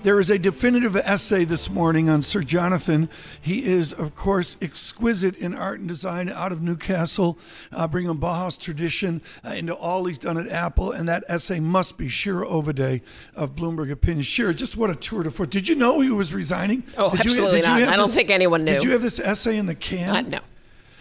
There 0.05 0.21
is 0.21 0.29
a 0.29 0.39
definitive 0.39 0.97
essay 0.97 1.45
this 1.47 1.71
morning 1.71 2.11
on 2.11 2.21
Sir 2.21 2.43
Jonathan. 2.43 3.09
He 3.41 3.65
is, 3.65 3.95
of 3.95 4.15
course, 4.15 4.55
exquisite 4.61 5.35
in 5.39 5.55
art 5.55 5.81
and 5.81 5.89
design 5.89 6.29
out 6.29 6.53
of 6.53 6.61
Newcastle, 6.61 7.39
uh, 7.73 7.89
bringing 7.89 8.15
Bauhaus 8.19 8.61
tradition 8.61 9.23
uh, 9.43 9.53
into 9.53 9.73
all 9.75 10.05
he's 10.05 10.19
done 10.19 10.37
at 10.37 10.47
Apple. 10.49 10.93
And 10.93 11.09
that 11.09 11.25
essay 11.27 11.59
must 11.59 11.97
be 11.97 12.11
Shira 12.11 12.47
Ovide 12.47 13.01
of 13.35 13.55
Bloomberg 13.57 13.91
Opinion. 13.91 14.21
Shira, 14.23 14.53
just 14.53 14.77
what 14.77 14.91
a 14.91 14.95
tour 14.95 15.23
de 15.23 15.31
force. 15.31 15.49
Did 15.49 15.69
you 15.69 15.75
know 15.75 16.01
he 16.01 16.11
was 16.11 16.35
resigning? 16.35 16.83
Oh, 16.99 17.09
Did 17.09 17.25
you- 17.25 17.31
absolutely 17.31 17.61
did 17.63 17.69
you 17.69 17.81
not. 17.87 17.89
I 17.89 17.97
don't 17.97 18.07
this- 18.07 18.15
think 18.15 18.29
anyone 18.29 18.67
Did 18.67 18.83
knew. 18.83 18.89
you 18.89 18.93
have 18.93 19.03
this 19.03 19.19
essay 19.19 19.57
in 19.57 19.65
the 19.65 19.75
can? 19.75 20.15
Uh, 20.17 20.21
no. 20.21 20.41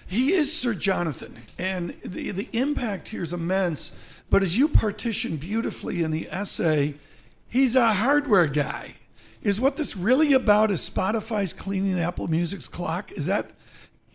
He 0.08 0.32
is 0.32 0.54
Sir 0.58 0.74
Jonathan, 0.74 1.36
and 1.58 1.94
the 2.06 2.32
the 2.32 2.48
impact 2.54 3.10
here 3.10 3.24
is 3.24 3.34
immense. 3.34 3.98
But 4.30 4.44
as 4.44 4.58
you 4.58 4.70
partition 4.70 5.36
beautifully 5.36 6.04
in 6.04 6.12
the 6.12 6.30
essay, 6.32 6.94
he's 7.54 7.76
a 7.76 7.94
hardware 7.94 8.48
guy. 8.48 8.96
Is 9.44 9.62
what 9.62 9.78
this 9.78 9.96
really 9.96 10.34
about? 10.34 10.72
Is 10.72 10.90
Spotify's 10.90 11.54
cleaning 11.54 12.00
Apple 12.00 12.28
Music's 12.28 12.68
clock? 12.68 13.12
Is 13.12 13.28
that, 13.28 13.52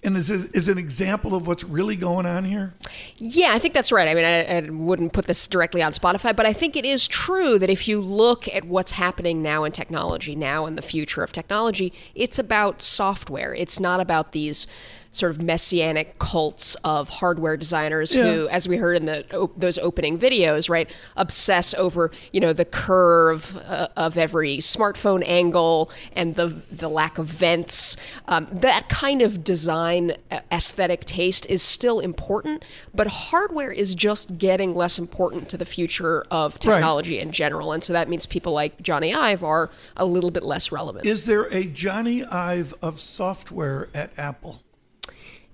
and 0.03 0.17
is 0.17 0.31
is 0.31 0.69
an 0.69 0.79
example 0.79 1.35
of 1.35 1.47
what's 1.47 1.63
really 1.63 1.97
going 1.97 2.27
on 2.27 2.45
here? 2.45 2.75
Yeah, 3.17 3.51
I 3.53 3.59
think 3.59 3.75
that's 3.75 3.93
right. 3.93 4.09
I 4.09 4.15
mean, 4.15 4.25
I, 4.25 4.57
I 4.57 4.61
wouldn't 4.71 5.13
put 5.13 5.27
this 5.27 5.47
directly 5.47 5.83
on 5.83 5.93
Spotify, 5.93 6.35
but 6.35 6.47
I 6.47 6.53
think 6.53 6.77
it 6.77 6.85
is 6.87 7.07
true 7.07 7.59
that 7.59 7.71
if 7.71 7.87
you 7.87 8.01
look 8.01 8.49
at 8.49 8.65
what's 8.65 8.93
happening 8.93 9.43
now 9.43 9.65
in 9.65 9.73
technology, 9.73 10.35
now 10.35 10.67
in 10.67 10.77
the 10.77 10.83
future 10.83 11.23
of 11.23 11.31
technology, 11.31 11.93
it's 12.15 12.39
about 12.39 12.81
software. 12.81 13.55
It's 13.55 13.79
not 13.79 14.01
about 14.01 14.33
these 14.33 14.67
sort 15.11 15.31
of 15.33 15.43
messianic 15.43 16.19
cults 16.19 16.77
of 16.85 17.09
hardware 17.09 17.57
designers 17.57 18.13
who, 18.13 18.49
as 18.49 18.69
we 18.69 18.77
heard 18.77 18.97
in 18.97 19.07
the 19.07 19.49
those 19.57 19.79
opening 19.79 20.19
videos, 20.19 20.69
right, 20.69 20.91
obsess 21.17 21.75
over 21.75 22.11
you 22.33 22.41
know 22.41 22.53
the 22.53 22.65
curve 22.65 23.57
uh, 23.67 23.89
of 23.97 24.19
every 24.19 24.59
smartphone 24.59 25.23
angle 25.27 25.91
and 26.15 26.35
the 26.35 26.47
the 26.71 26.89
lack 26.89 27.19
of 27.19 27.27
vents. 27.27 27.97
Um, 28.27 28.49
that 28.53 28.89
kind 28.89 29.23
of 29.23 29.43
design 29.45 30.13
uh, 30.31 30.41
aesthetic 30.53 31.05
taste 31.05 31.47
is 31.47 31.63
still 31.63 32.01
important, 32.01 32.65
but 32.95 33.07
hardware 33.07 33.71
is 33.73 33.95
just 33.95 34.39
getting 34.39 34.75
less 34.75 34.99
important 34.99 35.49
to 35.49 35.57
the 35.57 35.65
future 35.65 36.25
of 36.31 36.59
technology 36.59 37.19
in 37.19 37.33
general, 37.33 37.73
and 37.73 37.83
so 37.83 37.93
that 37.93 38.09
means 38.09 38.27
people 38.27 38.53
like 38.53 38.83
Jony 38.83 39.15
Ive 39.15 39.43
are 39.43 39.71
a 39.97 40.05
little 40.05 40.31
bit 40.31 40.43
less 40.43 40.71
relevant. 40.71 41.07
Is 41.07 41.25
there 41.25 41.45
a 41.45 41.65
Jony 41.65 42.31
Ive 42.31 42.75
of 42.83 43.01
software 43.01 43.89
at 43.95 44.17
Apple? 44.19 44.61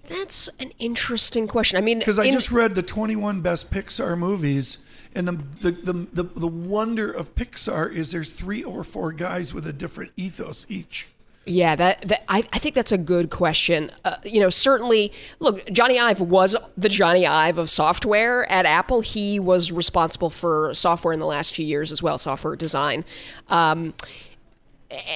That's 0.07 0.49
an 0.61 0.73
interesting 0.79 1.47
question. 1.47 1.79
I 1.79 1.81
mean, 1.81 1.99
Because 1.99 2.19
I 2.19 2.25
in- 2.25 2.33
just 2.33 2.51
read 2.51 2.75
the 2.75 2.83
21 2.83 3.41
best 3.41 3.71
Pixar 3.73 4.17
movies, 4.19 4.79
and 5.15 5.27
the, 5.29 5.33
the 5.61 5.71
the, 5.71 5.93
the 6.13 6.25
the 6.41 6.49
wonder 6.49 7.11
of 7.11 7.35
Pixar 7.35 7.93
is 7.93 8.11
there's 8.13 8.33
three 8.33 8.63
or 8.63 8.85
four 8.85 9.13
guys 9.13 9.55
with 9.55 9.67
a 9.67 9.73
different 9.73 10.13
ethos 10.17 10.67
each. 10.69 11.09
Yeah, 11.47 11.77
that, 11.77 12.01
that 12.09 12.25
I, 12.27 12.39
I 12.55 12.59
think 12.59 12.75
that's 12.75 12.91
a 12.91 12.97
good 12.97 13.29
question. 13.29 13.91
Uh, 14.03 14.17
you 14.25 14.41
know, 14.41 14.49
certainly, 14.49 15.13
look, 15.41 15.61
Jony 15.67 16.01
Ive 16.01 16.23
was 16.23 16.57
the 16.79 16.89
Jony 16.89 17.29
Ive 17.29 17.59
of 17.59 17.69
software 17.69 18.51
at 18.51 18.65
Apple. 18.65 19.03
He 19.03 19.39
was 19.39 19.71
responsible 19.71 20.31
for 20.31 20.73
software 20.73 21.13
in 21.13 21.21
the 21.21 21.27
last 21.27 21.53
few 21.55 21.67
years 21.67 21.93
as 21.93 22.03
well, 22.03 22.17
software 22.17 22.57
design. 22.57 23.05
Um, 23.51 23.93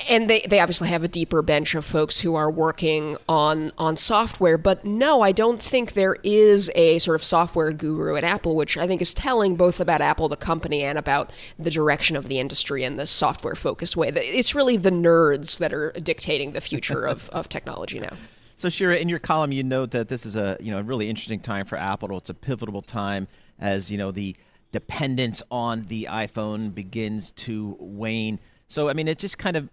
and 0.09 0.29
they, 0.29 0.41
they 0.49 0.61
obviously 0.61 0.89
have 0.89 1.05
a 1.05 1.09
deeper 1.09 1.43
bench 1.43 1.75
of 1.75 1.85
folks 1.85 2.21
who 2.21 2.35
are 2.35 2.51
working 2.51 3.17
on 3.29 3.71
on 3.79 3.97
software 3.97 4.59
but 4.59 4.85
no 4.85 5.21
i 5.21 5.31
don't 5.31 5.63
think 5.63 5.93
there 5.93 6.17
is 6.25 6.71
a 6.75 6.99
sort 6.99 7.15
of 7.15 7.23
software 7.23 7.73
guru 7.73 8.17
at 8.17 8.25
apple 8.25 8.57
which 8.57 8.77
i 8.77 8.87
think 8.87 9.01
is 9.01 9.15
telling 9.15 9.55
both 9.55 9.79
about 9.79 10.01
apple 10.01 10.29
the 10.29 10.37
company 10.37 10.83
and 10.83 10.99
about 10.99 11.31
the 11.59 11.71
direction 11.71 12.17
of 12.17 12.29
the 12.29 12.39
industry 12.39 12.85
in 12.85 12.97
this 12.97 13.11
software 13.11 13.55
focused 13.55 13.97
way. 13.97 14.09
It's 14.09 14.55
really 14.55 14.77
the 14.77 14.91
nerds 14.91 15.59
that 15.59 15.73
are 15.73 15.93
dictating 15.93 16.53
the 16.53 16.61
future 16.61 17.07
of, 17.07 17.29
of 17.31 17.49
technology 17.49 18.01
now. 18.01 18.17
So 18.57 18.69
shira 18.69 18.97
in 18.97 19.09
your 19.09 19.19
column 19.19 19.53
you 19.53 19.63
note 19.63 19.93
that 19.93 20.09
this 20.09 20.27
is 20.27 20.35
a 20.35 20.57
you 20.61 20.71
know 20.71 20.79
a 20.79 20.83
really 20.83 21.09
interesting 21.09 21.41
time 21.41 21.67
for 21.67 21.77
apple. 21.77 22.17
It's 22.17 22.31
a 22.31 22.35
pivotal 22.35 22.83
time 22.83 23.29
as 23.59 23.91
you 23.91 23.99
know 23.99 24.11
the 24.11 24.37
dependence 24.73 25.43
on 25.51 25.87
the 25.87 26.09
iphone 26.11 26.75
begins 26.75 27.31
to 27.31 27.77
wane 27.81 28.39
so, 28.69 28.89
I 28.89 28.93
mean, 28.93 29.09
it 29.09 29.19
just 29.19 29.39
kind 29.39 29.57
of 29.57 29.69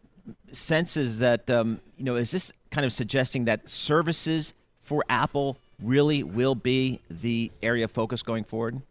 senses 0.52 1.20
that, 1.20 1.50
um, 1.50 1.82
you 1.98 2.06
know, 2.06 2.16
is 2.16 2.32
this 2.32 2.52
kind 2.72 2.86
of 2.86 2.94
suggesting 2.94 3.46
that 3.46 3.70
services 3.70 4.54
for 4.82 5.04
Apple 5.10 5.58
really 5.82 6.24
will 6.24 6.56
be 6.56 7.02
the 7.10 7.52
area 7.62 7.84
of 7.86 7.92
focus 7.92 8.24
going 8.24 8.44
forward? 8.44 8.82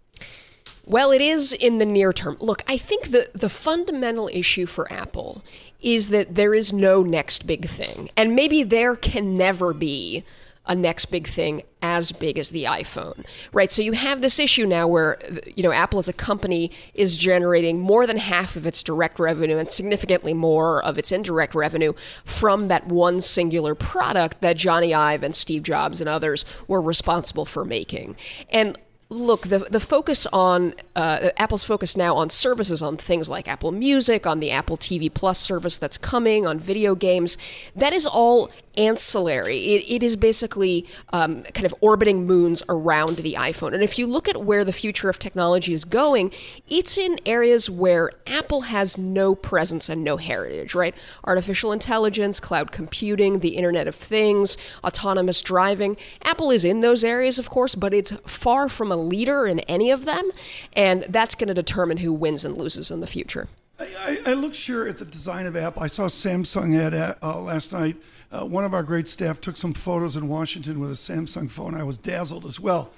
Well, 0.87 1.13
it 1.13 1.23
is 1.23 1.55
in 1.55 1.79
the 1.79 1.87
near 1.87 2.13
term. 2.13 2.37
Look, 2.41 2.63
I 2.69 2.77
think 2.77 3.09
the, 3.09 3.31
the 3.33 3.49
fundamental 3.49 4.29
issue 4.29 4.67
for 4.67 4.91
Apple 4.93 5.43
is 5.81 6.11
that 6.11 6.35
there 6.35 6.53
is 6.53 6.73
no 6.73 7.03
next 7.03 7.47
big 7.47 7.67
thing. 7.67 8.11
And 8.17 8.37
maybe 8.37 8.63
there 8.63 8.95
can 8.95 9.35
never 9.35 9.73
be 9.73 10.25
a 10.66 10.75
next 10.75 11.06
big 11.06 11.26
thing 11.26 11.62
as 11.83 12.11
big 12.12 12.38
as 12.38 12.50
the 12.50 12.64
iPhone, 12.64 13.25
right? 13.52 13.71
So 13.71 13.83
you 13.83 13.92
have 13.92 14.23
this 14.23 14.38
issue 14.38 14.66
now 14.66 14.87
where, 14.87 15.18
you 15.54 15.62
know, 15.62 15.73
Apple 15.73 15.99
as 15.99 16.09
a 16.09 16.12
company 16.14 16.71
is 16.94 17.16
generating 17.16 17.78
more 17.78 18.06
than 18.06 18.16
half 18.16 18.56
of 18.56 18.66
its 18.66 18.83
direct 18.83 19.18
revenue 19.18 19.59
and 19.59 19.71
significantly 19.71 20.33
more 20.33 20.83
of 20.83 20.97
its 20.97 21.12
indirect 21.12 21.54
revenue 21.54 21.92
from 22.25 22.68
that 22.68 22.87
one 22.87 23.21
singular 23.21 23.75
product 23.75 24.40
that 24.40 24.56
Jony 24.56 24.97
Ive 24.97 25.23
and 25.23 25.35
Steve 25.35 25.62
Jobs 25.62 26.00
and 26.00 26.09
others 26.09 26.47
were 26.66 26.80
responsible 26.80 27.44
for 27.44 27.64
making. 27.64 28.16
And 28.49 28.78
look, 29.11 29.49
the 29.49 29.59
the 29.59 29.80
focus 29.80 30.26
on 30.33 30.75
uh, 30.97 31.30
Apple's 31.37 31.64
focus 31.64 31.97
now 31.97 32.16
on 32.16 32.30
services, 32.30 32.83
on 32.83 32.97
things 32.97 33.28
like 33.28 33.49
Apple 33.49 33.73
Music, 33.73 34.26
on 34.26 34.40
the 34.40 34.50
Apple 34.50 34.76
TV 34.76 35.12
Plus 35.12 35.38
service 35.38 35.78
that's 35.78 35.99
coming, 35.99 36.47
on 36.47 36.59
video 36.59 36.94
games, 36.94 37.37
that 37.76 37.92
is 37.92 38.06
all 38.06 38.50
ancillary. 38.76 39.59
It, 39.59 39.85
it 39.88 40.02
is 40.02 40.16
basically 40.16 40.87
um, 41.12 41.43
kind 41.43 41.66
of 41.66 41.75
orbiting 41.81 42.26
moons 42.26 42.62
around 42.69 43.16
the 43.16 43.35
iPhone. 43.35 43.73
And 43.73 43.83
if 43.83 43.99
you 43.99 44.07
look 44.07 44.28
at 44.28 44.45
where 44.45 44.64
the 44.64 44.73
future 44.73 45.09
of 45.09 45.19
technology 45.19 45.73
is 45.73 45.85
going, 45.85 46.33
it's 46.69 46.99
in 46.99 47.19
areas 47.26 47.69
where 47.69 48.11
Apple 48.26 48.62
has 48.62 48.99
no 48.99 49.35
presence 49.35 49.88
and 49.88 50.02
no 50.04 50.16
heritage, 50.16 50.75
right? 50.75 50.95
Artificial 51.25 51.73
intelligence, 51.73 52.40
cloud 52.40 52.73
computing, 52.73 53.40
the 53.40 53.57
Internet 53.57 53.88
of 53.88 53.95
Things, 53.95 54.57
autonomous 54.83 55.43
driving. 55.43 55.97
Apple 56.23 56.50
is 56.50 56.64
in 56.64 56.81
those 56.81 57.04
areas, 57.04 57.38
of 57.38 57.50
course, 57.50 57.75
but 57.75 57.95
it's 57.95 58.12
far 58.26 58.69
from 58.69 58.90
a 58.90 58.97
leader 58.97 59.47
in 59.47 59.61
any 59.61 59.90
of 59.90 60.04
them. 60.04 60.31
And 60.73 61.04
that's 61.09 61.35
going 61.35 61.49
to 61.49 61.54
determine 61.54 61.99
who 61.99 62.12
wins 62.12 62.45
and 62.45 62.57
loses 62.57 62.90
in 62.90 63.00
the 63.00 63.07
future. 63.07 63.49
I, 63.78 64.21
I, 64.26 64.33
looked 64.35 64.54
sure 64.54 64.88
at 64.88 64.99
the 64.99 65.04
design 65.04 65.47
of 65.47 65.57
Apple. 65.57 65.83
I 65.83 65.88
saw 65.88 66.07
Samsung 66.07 66.78
ad 66.78 67.16
uh, 67.21 67.40
last 67.40 67.73
night 67.73 67.97
uh, 68.35 68.45
one 68.45 68.64
of 68.64 68.75
our 68.75 68.83
great 68.83 69.09
staff 69.09 69.41
took 69.41 69.57
some 69.57 69.73
photos 69.73 70.17
in 70.17 70.29
Washington 70.29 70.81
with 70.81 70.91
a 70.91 70.95
Samsung 70.95 71.50
phone. 71.50 71.75
I 71.75 71.85
was 71.85 71.99
dazzled 71.99 72.45
as 72.45 72.59
well. 72.59 72.91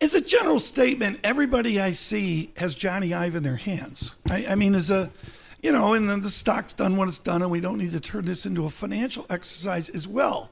As 0.00 0.14
a 0.14 0.20
general 0.20 0.58
statement, 0.58 1.20
everybody 1.22 1.78
I 1.78 1.92
see 1.92 2.52
has 2.56 2.74
Jony 2.74 3.14
Ive 3.14 3.34
in 3.34 3.42
their 3.42 3.56
hands. 3.56 4.12
I, 4.30 4.46
I 4.46 4.54
mean, 4.54 4.74
as 4.74 4.90
a, 4.90 5.10
you 5.62 5.72
know, 5.72 5.92
and 5.92 6.08
then 6.08 6.22
the 6.22 6.30
stock's 6.30 6.72
done 6.72 6.96
what 6.96 7.08
it's 7.08 7.18
done, 7.18 7.42
and 7.42 7.50
we 7.50 7.60
don't 7.60 7.76
need 7.76 7.92
to 7.92 8.00
turn 8.00 8.24
this 8.24 8.46
into 8.46 8.64
a 8.64 8.70
financial 8.70 9.26
exercise 9.28 9.90
as 9.90 10.08
well. 10.08 10.48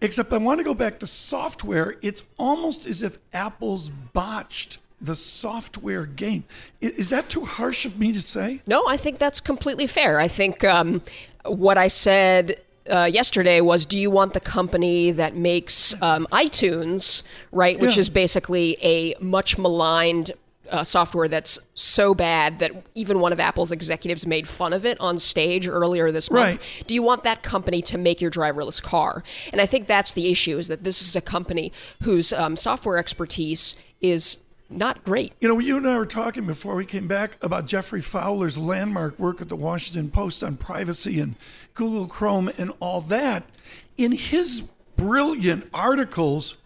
Except 0.00 0.32
I 0.32 0.38
want 0.38 0.58
to 0.58 0.64
go 0.64 0.74
back 0.74 1.00
to 1.00 1.06
software. 1.06 1.96
It's 2.02 2.22
almost 2.36 2.86
as 2.86 3.02
if 3.02 3.18
Apple's 3.32 3.88
botched 3.88 4.78
the 5.00 5.14
software 5.14 6.06
game. 6.06 6.44
Is 6.80 7.10
that 7.10 7.28
too 7.28 7.44
harsh 7.44 7.84
of 7.84 7.98
me 7.98 8.12
to 8.12 8.22
say? 8.22 8.60
No, 8.66 8.86
I 8.86 8.96
think 8.96 9.18
that's 9.18 9.40
completely 9.40 9.86
fair. 9.86 10.20
I 10.20 10.28
think 10.28 10.62
um, 10.62 11.02
what 11.44 11.76
I 11.76 11.88
said 11.88 12.60
uh, 12.90 13.04
yesterday 13.04 13.60
was 13.60 13.86
do 13.86 13.98
you 13.98 14.10
want 14.10 14.32
the 14.32 14.40
company 14.40 15.10
that 15.10 15.36
makes 15.36 16.00
um, 16.02 16.26
iTunes, 16.32 17.22
right, 17.52 17.78
which 17.78 17.96
yeah. 17.96 18.00
is 18.00 18.08
basically 18.08 18.76
a 18.82 19.14
much 19.20 19.58
maligned 19.58 20.32
uh, 20.70 20.82
software 20.82 21.28
that's 21.28 21.58
so 21.74 22.14
bad 22.14 22.58
that 22.58 22.72
even 22.94 23.20
one 23.20 23.32
of 23.32 23.40
Apple's 23.40 23.72
executives 23.72 24.26
made 24.26 24.48
fun 24.48 24.72
of 24.72 24.84
it 24.84 25.00
on 25.00 25.18
stage 25.18 25.68
earlier 25.68 26.10
this 26.10 26.30
month. 26.30 26.58
Right. 26.58 26.84
Do 26.86 26.94
you 26.94 27.02
want 27.02 27.22
that 27.24 27.42
company 27.42 27.82
to 27.82 27.98
make 27.98 28.20
your 28.20 28.30
driverless 28.30 28.82
car? 28.82 29.22
And 29.52 29.60
I 29.60 29.66
think 29.66 29.86
that's 29.86 30.12
the 30.12 30.30
issue: 30.30 30.58
is 30.58 30.68
that 30.68 30.84
this 30.84 31.00
is 31.00 31.16
a 31.16 31.20
company 31.20 31.72
whose 32.02 32.32
um, 32.32 32.56
software 32.56 32.98
expertise 32.98 33.76
is 34.00 34.38
not 34.68 35.04
great. 35.04 35.32
You 35.40 35.48
know, 35.48 35.58
you 35.58 35.76
and 35.76 35.88
I 35.88 35.96
were 35.96 36.06
talking 36.06 36.46
before 36.46 36.74
we 36.74 36.84
came 36.84 37.06
back 37.06 37.38
about 37.40 37.66
Geoffrey 37.66 38.00
Fowler's 38.00 38.58
landmark 38.58 39.18
work 39.18 39.40
at 39.40 39.48
the 39.48 39.56
Washington 39.56 40.10
Post 40.10 40.42
on 40.42 40.56
privacy 40.56 41.20
and 41.20 41.36
Google 41.74 42.06
Chrome 42.06 42.50
and 42.58 42.72
all 42.80 43.00
that. 43.02 43.44
In 43.96 44.12
his 44.12 44.62
brilliant 44.96 45.68
articles, 45.72 46.56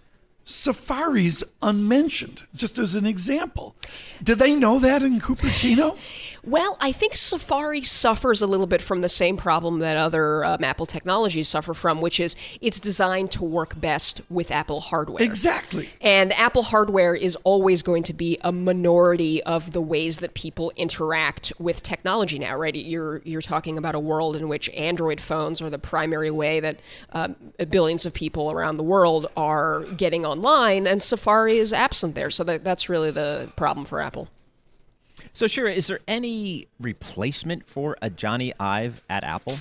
Safari's 0.44 1.44
unmentioned, 1.62 2.44
just 2.54 2.78
as 2.78 2.94
an 2.94 3.06
example. 3.06 3.76
Did 4.22 4.38
they 4.38 4.54
know 4.54 4.78
that 4.78 5.02
in 5.02 5.20
Cupertino? 5.20 5.96
Well, 6.44 6.76
I 6.80 6.92
think 6.92 7.16
Safari 7.16 7.82
suffers 7.82 8.40
a 8.40 8.46
little 8.46 8.66
bit 8.66 8.80
from 8.80 9.02
the 9.02 9.08
same 9.08 9.36
problem 9.36 9.80
that 9.80 9.96
other 9.96 10.44
um, 10.44 10.64
Apple 10.64 10.86
technologies 10.86 11.48
suffer 11.48 11.74
from, 11.74 12.00
which 12.00 12.18
is 12.18 12.34
it's 12.60 12.80
designed 12.80 13.30
to 13.32 13.44
work 13.44 13.78
best 13.80 14.22
with 14.30 14.50
Apple 14.50 14.80
hardware. 14.80 15.22
Exactly. 15.22 15.90
And 16.00 16.32
Apple 16.32 16.62
hardware 16.62 17.14
is 17.14 17.36
always 17.44 17.82
going 17.82 18.02
to 18.04 18.14
be 18.14 18.38
a 18.42 18.52
minority 18.52 19.42
of 19.42 19.72
the 19.72 19.80
ways 19.80 20.18
that 20.18 20.34
people 20.34 20.72
interact 20.76 21.52
with 21.58 21.82
technology 21.82 22.38
now, 22.38 22.56
right? 22.56 22.74
You're 22.74 23.20
you're 23.24 23.42
talking 23.42 23.76
about 23.76 23.94
a 23.94 24.00
world 24.00 24.36
in 24.36 24.48
which 24.48 24.68
Android 24.70 25.20
phones 25.20 25.60
are 25.60 25.70
the 25.70 25.78
primary 25.78 26.30
way 26.30 26.60
that 26.60 26.80
um, 27.12 27.36
billions 27.68 28.06
of 28.06 28.14
people 28.14 28.50
around 28.50 28.76
the 28.76 28.82
world 28.82 29.26
are 29.36 29.84
getting 29.96 30.24
online, 30.24 30.86
and 30.86 31.02
Safari 31.02 31.58
is 31.58 31.72
absent 31.72 32.14
there. 32.14 32.30
So 32.30 32.44
that, 32.44 32.64
that's 32.64 32.88
really 32.88 33.10
the 33.10 33.52
problem 33.56 33.84
for 33.84 34.00
Apple. 34.00 34.28
So, 35.32 35.46
Shira, 35.46 35.72
is 35.72 35.86
there 35.86 36.00
any 36.08 36.66
replacement 36.78 37.68
for 37.68 37.96
a 38.02 38.10
Jony 38.10 38.52
Ive 38.58 39.00
at 39.08 39.24
Apple? 39.24 39.58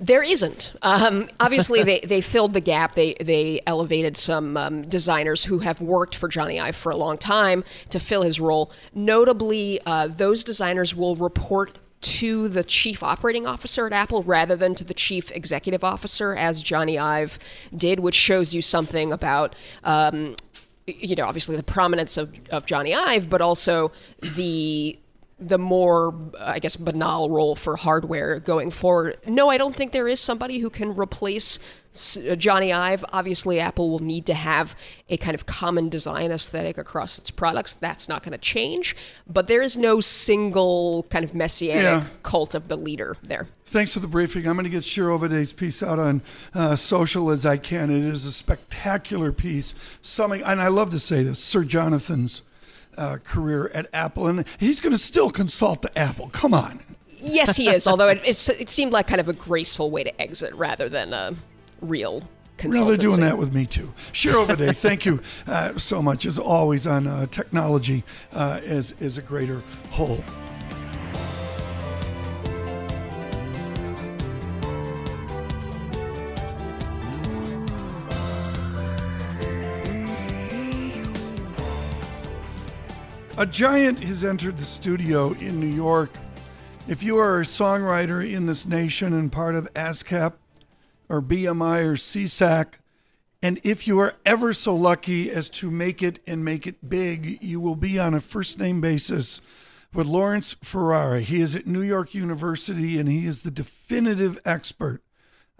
There 0.00 0.22
isn't. 0.22 0.74
Um, 0.82 1.28
obviously, 1.38 1.84
they, 1.84 2.00
they 2.00 2.20
filled 2.20 2.54
the 2.54 2.60
gap. 2.60 2.94
They 2.94 3.14
they 3.20 3.60
elevated 3.68 4.16
some 4.16 4.56
um, 4.56 4.82
designers 4.82 5.44
who 5.44 5.60
have 5.60 5.80
worked 5.80 6.16
for 6.16 6.28
Jony 6.28 6.60
Ive 6.60 6.74
for 6.74 6.90
a 6.90 6.96
long 6.96 7.18
time 7.18 7.62
to 7.90 8.00
fill 8.00 8.22
his 8.22 8.40
role. 8.40 8.72
Notably, 8.94 9.80
uh, 9.86 10.08
those 10.08 10.42
designers 10.42 10.96
will 10.96 11.14
report 11.14 11.78
to 12.00 12.48
the 12.48 12.64
chief 12.64 13.04
operating 13.04 13.46
officer 13.46 13.86
at 13.86 13.92
Apple 13.92 14.24
rather 14.24 14.56
than 14.56 14.74
to 14.74 14.82
the 14.82 14.94
chief 14.94 15.30
executive 15.30 15.84
officer, 15.84 16.34
as 16.34 16.64
Jony 16.64 17.00
Ive 17.00 17.38
did, 17.74 18.00
which 18.00 18.16
shows 18.16 18.52
you 18.52 18.60
something 18.60 19.12
about 19.12 19.54
um, 19.84 20.34
you 21.00 21.16
know, 21.16 21.26
obviously 21.26 21.56
the 21.56 21.62
prominence 21.62 22.16
of, 22.16 22.32
of 22.50 22.66
Jony 22.66 22.94
Ive, 22.94 23.28
but 23.28 23.40
also 23.40 23.92
the 24.20 24.98
the 25.48 25.58
more, 25.58 26.14
I 26.38 26.58
guess, 26.58 26.76
banal 26.76 27.28
role 27.28 27.56
for 27.56 27.76
hardware 27.76 28.38
going 28.38 28.70
forward. 28.70 29.18
No, 29.26 29.50
I 29.50 29.58
don't 29.58 29.74
think 29.74 29.92
there 29.92 30.08
is 30.08 30.20
somebody 30.20 30.58
who 30.58 30.70
can 30.70 30.94
replace 30.94 31.58
uh, 31.58 32.36
Jony 32.36 32.74
Ive. 32.74 33.04
Obviously, 33.12 33.58
Apple 33.58 33.90
will 33.90 33.98
need 33.98 34.26
to 34.26 34.34
have 34.34 34.76
a 35.08 35.16
kind 35.16 35.34
of 35.34 35.46
common 35.46 35.88
design 35.88 36.30
aesthetic 36.30 36.78
across 36.78 37.18
its 37.18 37.30
products. 37.30 37.74
That's 37.74 38.08
not 38.08 38.22
going 38.22 38.32
to 38.32 38.38
change, 38.38 38.96
but 39.26 39.48
there 39.48 39.62
is 39.62 39.76
no 39.76 40.00
single 40.00 41.04
kind 41.10 41.24
of 41.24 41.34
messianic 41.34 42.04
yeah. 42.04 42.04
cult 42.22 42.54
of 42.54 42.68
the 42.68 42.76
leader 42.76 43.16
there. 43.22 43.48
Thanks 43.72 43.94
for 43.94 44.00
the 44.00 44.06
briefing. 44.06 44.46
I'm 44.46 44.54
going 44.56 44.64
to 44.64 44.70
get 44.70 44.98
Ovide's 44.98 45.54
piece 45.54 45.82
out 45.82 45.98
on 45.98 46.20
uh, 46.54 46.76
social 46.76 47.30
as 47.30 47.46
I 47.46 47.56
can. 47.56 47.90
It 47.90 48.04
is 48.04 48.26
a 48.26 48.32
spectacular 48.32 49.32
piece, 49.32 49.74
summing, 50.02 50.42
and 50.42 50.60
I 50.60 50.68
love 50.68 50.90
to 50.90 50.98
say 50.98 51.22
this, 51.22 51.42
Sir 51.42 51.64
Jonathan's 51.64 52.42
uh, 52.98 53.16
career 53.24 53.68
at 53.72 53.88
Apple, 53.94 54.26
and 54.26 54.44
he's 54.58 54.82
going 54.82 54.92
to 54.92 54.98
still 54.98 55.30
consult 55.30 55.80
the 55.80 55.98
Apple. 55.98 56.28
Come 56.34 56.52
on. 56.52 56.82
Yes, 57.16 57.56
he 57.56 57.70
is. 57.70 57.86
although 57.88 58.08
it, 58.08 58.20
it 58.26 58.68
seemed 58.68 58.92
like 58.92 59.06
kind 59.06 59.22
of 59.22 59.28
a 59.28 59.32
graceful 59.32 59.90
way 59.90 60.04
to 60.04 60.20
exit 60.20 60.52
rather 60.54 60.90
than 60.90 61.14
a 61.14 61.34
real 61.80 62.22
consultancy. 62.58 62.86
they're 62.88 62.96
doing 62.98 63.20
that 63.20 63.38
with 63.38 63.54
me 63.54 63.64
too. 63.64 63.90
Shira 64.12 64.42
Ovide, 64.42 64.76
thank 64.76 65.06
you 65.06 65.22
uh, 65.46 65.78
so 65.78 66.02
much, 66.02 66.26
as 66.26 66.38
always, 66.38 66.86
on 66.86 67.06
uh, 67.06 67.24
technology 67.24 68.04
uh, 68.34 68.60
as, 68.66 68.92
as 69.00 69.16
a 69.16 69.22
greater 69.22 69.62
whole. 69.92 70.22
A 83.42 83.46
giant 83.46 83.98
has 84.04 84.22
entered 84.22 84.56
the 84.56 84.62
studio 84.62 85.32
in 85.32 85.58
New 85.58 85.66
York. 85.66 86.10
If 86.86 87.02
you 87.02 87.18
are 87.18 87.40
a 87.40 87.44
songwriter 87.44 88.24
in 88.24 88.46
this 88.46 88.66
nation 88.66 89.12
and 89.12 89.32
part 89.32 89.56
of 89.56 89.68
ASCAP 89.74 90.34
or 91.08 91.20
BMI 91.20 91.84
or 91.84 91.94
SESAC, 91.94 92.74
and 93.42 93.60
if 93.64 93.88
you 93.88 93.98
are 93.98 94.14
ever 94.24 94.52
so 94.52 94.76
lucky 94.76 95.28
as 95.28 95.50
to 95.50 95.72
make 95.72 96.04
it 96.04 96.20
and 96.24 96.44
make 96.44 96.68
it 96.68 96.88
big, 96.88 97.42
you 97.42 97.58
will 97.58 97.74
be 97.74 97.98
on 97.98 98.14
a 98.14 98.20
first 98.20 98.60
name 98.60 98.80
basis 98.80 99.40
with 99.92 100.06
Lawrence 100.06 100.54
Ferrara. 100.62 101.20
He 101.20 101.40
is 101.40 101.56
at 101.56 101.66
New 101.66 101.82
York 101.82 102.14
University 102.14 102.96
and 102.96 103.08
he 103.08 103.26
is 103.26 103.42
the 103.42 103.50
definitive 103.50 104.38
expert 104.44 105.02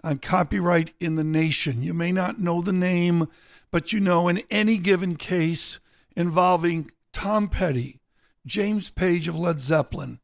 on 0.05 0.19
copyright 0.19 0.93
in 1.01 1.15
the 1.15 1.23
nation. 1.25 1.83
You 1.83 1.93
may 1.93 2.13
not 2.13 2.39
know 2.39 2.61
the 2.61 2.71
name, 2.71 3.27
but 3.71 3.91
you 3.91 3.99
know 3.99 4.29
in 4.29 4.41
any 4.49 4.77
given 4.77 5.17
case 5.17 5.81
involving 6.15 6.89
Tom 7.13 7.47
Petty, 7.47 7.99
James 8.45 8.89
Page 8.89 9.27
of 9.27 9.37
Led 9.37 9.59
Zeppelin, 9.59 10.19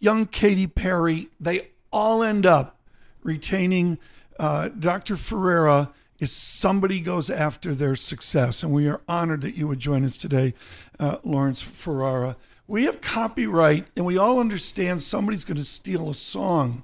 young 0.00 0.26
Katy 0.26 0.66
Perry, 0.66 1.28
they 1.38 1.68
all 1.92 2.22
end 2.22 2.44
up 2.44 2.80
retaining 3.22 3.98
uh, 4.38 4.68
Dr. 4.68 5.16
Ferrara 5.16 5.92
is 6.18 6.32
somebody 6.32 7.00
goes 7.00 7.28
after 7.28 7.74
their 7.74 7.96
success. 7.96 8.62
And 8.62 8.72
we 8.72 8.88
are 8.88 9.00
honored 9.08 9.42
that 9.42 9.56
you 9.56 9.68
would 9.68 9.78
join 9.78 10.04
us 10.04 10.16
today, 10.16 10.54
uh, 10.98 11.18
Lawrence 11.22 11.62
Ferrara. 11.62 12.36
We 12.66 12.84
have 12.84 13.00
copyright, 13.00 13.86
and 13.96 14.04
we 14.04 14.18
all 14.18 14.40
understand 14.40 15.02
somebody's 15.02 15.44
going 15.44 15.58
to 15.58 15.64
steal 15.64 16.10
a 16.10 16.14
song. 16.14 16.82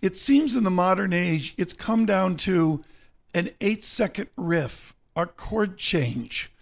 It 0.00 0.16
seems 0.16 0.54
in 0.54 0.64
the 0.64 0.70
modern 0.70 1.12
age, 1.12 1.54
it's 1.56 1.72
come 1.72 2.06
down 2.06 2.36
to 2.38 2.84
an 3.34 3.50
eight 3.60 3.84
second 3.84 4.28
riff, 4.36 4.94
a 5.16 5.26
chord 5.26 5.76
change, 5.76 6.52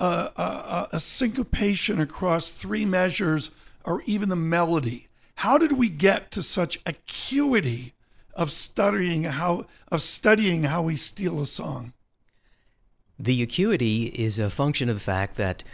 uh, 0.00 0.28
a, 0.36 0.96
a 0.96 1.00
syncopation 1.00 2.00
across 2.00 2.50
three 2.50 2.84
measures, 2.84 3.50
or 3.84 4.02
even 4.06 4.28
the 4.28 4.36
melody. 4.36 5.08
How 5.36 5.58
did 5.58 5.72
we 5.72 5.88
get 5.88 6.30
to 6.32 6.42
such 6.42 6.80
acuity 6.86 7.94
of 8.34 8.50
studying 8.50 9.24
how 9.24 9.66
of 9.88 10.02
studying 10.02 10.64
how 10.64 10.82
we 10.82 10.96
steal 10.96 11.40
a 11.40 11.46
song? 11.46 11.92
The 13.18 13.42
acuity 13.42 14.06
is 14.06 14.38
a 14.38 14.50
function 14.50 14.88
of 14.88 14.96
the 14.96 15.00
fact 15.00 15.36
that 15.36 15.64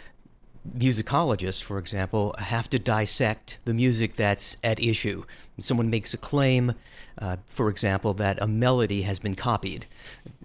musicologists, 0.77 1.61
for 1.61 1.77
example, 1.77 2.35
have 2.39 2.69
to 2.69 2.79
dissect 2.79 3.59
the 3.65 3.73
music 3.73 4.15
that's 4.15 4.57
at 4.63 4.81
issue. 4.81 5.23
Someone 5.59 5.89
makes 5.89 6.13
a 6.13 6.17
claim, 6.17 6.73
uh, 7.19 7.37
for 7.47 7.69
example, 7.69 8.13
that 8.15 8.41
a 8.41 8.47
melody 8.47 9.03
has 9.03 9.19
been 9.19 9.35
copied. 9.35 9.85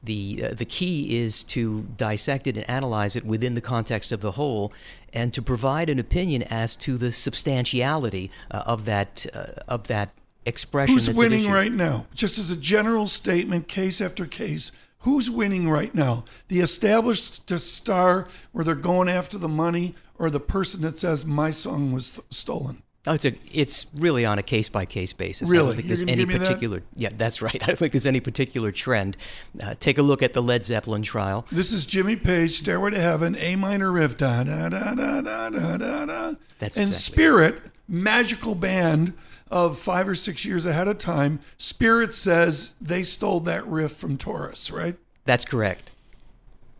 The, 0.02 0.44
uh, 0.44 0.54
the 0.54 0.64
key 0.64 1.18
is 1.18 1.44
to 1.44 1.82
dissect 1.96 2.46
it 2.46 2.56
and 2.56 2.68
analyze 2.68 3.16
it 3.16 3.24
within 3.24 3.54
the 3.54 3.60
context 3.60 4.12
of 4.12 4.20
the 4.20 4.32
whole 4.32 4.72
and 5.12 5.32
to 5.34 5.42
provide 5.42 5.88
an 5.88 5.98
opinion 5.98 6.42
as 6.44 6.76
to 6.76 6.98
the 6.98 7.12
substantiality 7.12 8.30
uh, 8.50 8.62
of, 8.66 8.84
that, 8.84 9.26
uh, 9.34 9.46
of 9.66 9.86
that 9.88 10.12
expression. 10.44 10.94
Who's 10.94 11.12
winning 11.14 11.50
right 11.50 11.72
now? 11.72 12.06
Just 12.14 12.38
as 12.38 12.50
a 12.50 12.56
general 12.56 13.06
statement, 13.06 13.68
case 13.68 14.00
after 14.00 14.26
case, 14.26 14.72
who's 15.00 15.30
winning 15.30 15.68
right 15.68 15.94
now? 15.94 16.24
The 16.48 16.60
established 16.60 17.48
star 17.58 18.28
where 18.52 18.64
they're 18.64 18.74
going 18.74 19.08
after 19.08 19.38
the 19.38 19.48
money 19.48 19.94
or 20.18 20.30
the 20.30 20.40
person 20.40 20.80
that 20.82 20.98
says 20.98 21.24
my 21.24 21.50
song 21.50 21.92
was 21.92 22.12
th- 22.12 22.26
stolen? 22.30 22.82
Oh, 23.06 23.14
it's 23.14 23.24
a, 23.24 23.32
it's 23.52 23.86
really 23.94 24.26
on 24.26 24.38
a 24.38 24.42
case 24.42 24.68
by 24.68 24.84
case 24.84 25.12
basis. 25.12 25.48
Really? 25.48 25.62
I 25.62 25.66
don't 25.66 25.76
think 25.76 25.86
there's 25.86 26.02
any 26.02 26.26
particular. 26.26 26.80
That? 26.80 26.86
Yeah, 26.96 27.08
that's 27.16 27.40
right. 27.40 27.56
I 27.62 27.66
don't 27.66 27.78
think 27.78 27.92
there's 27.92 28.06
any 28.06 28.20
particular 28.20 28.72
trend. 28.72 29.16
Uh, 29.62 29.74
take 29.78 29.98
a 29.98 30.02
look 30.02 30.22
at 30.22 30.34
the 30.34 30.42
Led 30.42 30.64
Zeppelin 30.64 31.02
trial. 31.02 31.46
This 31.50 31.72
is 31.72 31.86
Jimmy 31.86 32.16
Page, 32.16 32.58
Stairway 32.58 32.90
to 32.90 33.00
Heaven, 33.00 33.36
A 33.36 33.56
minor 33.56 33.92
riff, 33.92 34.18
da 34.18 34.42
da 34.42 34.68
da 34.68 34.94
da 34.94 35.20
da 35.20 35.48
da 35.48 35.76
da. 35.78 36.06
da. 36.06 36.34
That's 36.58 36.76
and 36.76 36.88
exactly. 36.88 36.92
Spirit, 36.92 37.62
magical 37.86 38.54
band 38.54 39.14
of 39.50 39.78
five 39.78 40.08
or 40.08 40.14
six 40.14 40.44
years 40.44 40.66
ahead 40.66 40.88
of 40.88 40.98
time. 40.98 41.40
Spirit 41.56 42.14
says 42.14 42.74
they 42.80 43.02
stole 43.02 43.40
that 43.40 43.66
riff 43.66 43.92
from 43.92 44.16
Taurus, 44.16 44.70
right? 44.70 44.96
That's 45.24 45.44
correct. 45.44 45.92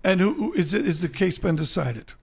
And 0.05 0.21
who 0.21 0.53
is 0.55 0.75
it? 0.75 0.87
Is 0.87 1.01
the 1.01 1.09
case 1.09 1.39
been 1.39 1.57
decided? 1.57 2.15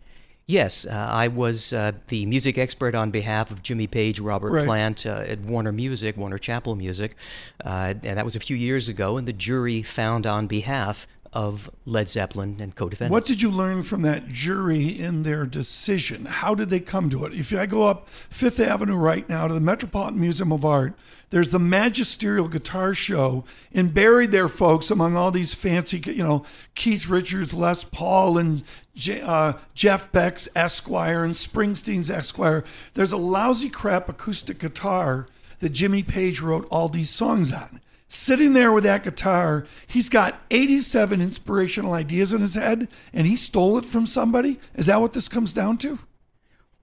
Yes, 0.47 0.85
uh, 0.85 0.91
I 0.93 1.27
was 1.27 1.73
uh, 1.73 1.93
the 2.07 2.27
music 2.27 2.59
expert 2.59 2.93
on 2.93 3.09
behalf 3.09 3.49
of 3.49 3.63
Jimmy 3.63 3.87
Page, 3.87 4.19
Robert 4.19 4.51
Right. 4.51 4.65
Plant 4.65 5.05
uh, 5.07 5.23
at 5.27 5.39
Warner 5.39 5.71
Music, 5.71 6.17
Warner 6.17 6.37
Chappell 6.37 6.75
Music, 6.75 7.15
uh, 7.63 7.95
and 8.03 8.17
that 8.17 8.23
was 8.23 8.35
a 8.35 8.39
few 8.39 8.55
years 8.55 8.87
ago. 8.87 9.17
And 9.17 9.27
the 9.27 9.33
jury 9.33 9.81
found 9.81 10.27
on 10.27 10.45
behalf 10.45 11.07
of 11.35 11.69
Led 11.85 12.07
Zeppelin 12.07 12.57
and 12.61 12.73
co-defendants. 12.73 13.11
What 13.11 13.25
did 13.25 13.41
you 13.41 13.51
learn 13.51 13.83
from 13.83 14.03
that 14.03 14.29
jury 14.29 14.87
in 14.87 15.23
their 15.23 15.45
decision? 15.45 16.25
How 16.25 16.55
did 16.55 16.69
they 16.69 16.79
come 16.79 17.09
to 17.09 17.25
it? 17.25 17.33
If 17.33 17.53
I 17.53 17.65
go 17.65 17.83
up 17.83 18.07
Fifth 18.29 18.59
Avenue 18.59 18.95
right 18.95 19.27
now 19.27 19.47
to 19.49 19.53
the 19.53 19.59
Metropolitan 19.59 20.19
Museum 20.19 20.53
of 20.53 20.63
Art, 20.63 20.93
there's 21.31 21.49
the 21.49 21.59
Magisterial 21.59 22.47
Guitar 22.47 22.93
Show, 22.93 23.43
and 23.73 23.93
buried 23.93 24.31
there, 24.31 24.47
folks, 24.47 24.89
among 24.89 25.17
all 25.17 25.29
these 25.29 25.53
fancy, 25.53 26.01
you 26.05 26.23
know, 26.23 26.45
Keith 26.75 27.07
Richards, 27.07 27.53
Les 27.53 27.83
Paul, 27.83 28.37
and 28.37 28.63
J- 28.95 29.21
uh, 29.21 29.53
Jeff 29.73 30.09
Beck's 30.13 30.47
Esquire 30.55 31.25
and 31.25 31.33
Springsteen's 31.33 32.09
Esquire. 32.09 32.63
There's 32.93 33.11
a 33.11 33.17
lousy 33.17 33.69
crap 33.69 34.07
acoustic 34.07 34.59
guitar 34.59 35.27
that 35.59 35.69
Jimmy 35.69 36.03
Page 36.03 36.39
wrote 36.39 36.65
all 36.69 36.87
these 36.87 37.09
songs 37.09 37.51
on 37.51 37.81
sitting 38.07 38.53
there 38.53 38.71
with 38.71 38.83
that 38.83 39.03
guitar. 39.03 39.65
He's 39.87 40.09
got 40.09 40.41
87 40.51 41.21
inspirational 41.21 41.93
ideas 41.93 42.33
in 42.33 42.41
his 42.41 42.55
head, 42.55 42.87
and 43.13 43.27
he 43.27 43.35
stole 43.35 43.77
it 43.77 43.85
from 43.85 44.05
somebody. 44.05 44.59
Is 44.75 44.87
that 44.87 45.01
what 45.01 45.13
this 45.13 45.27
comes 45.27 45.53
down 45.53 45.77
to? 45.79 45.99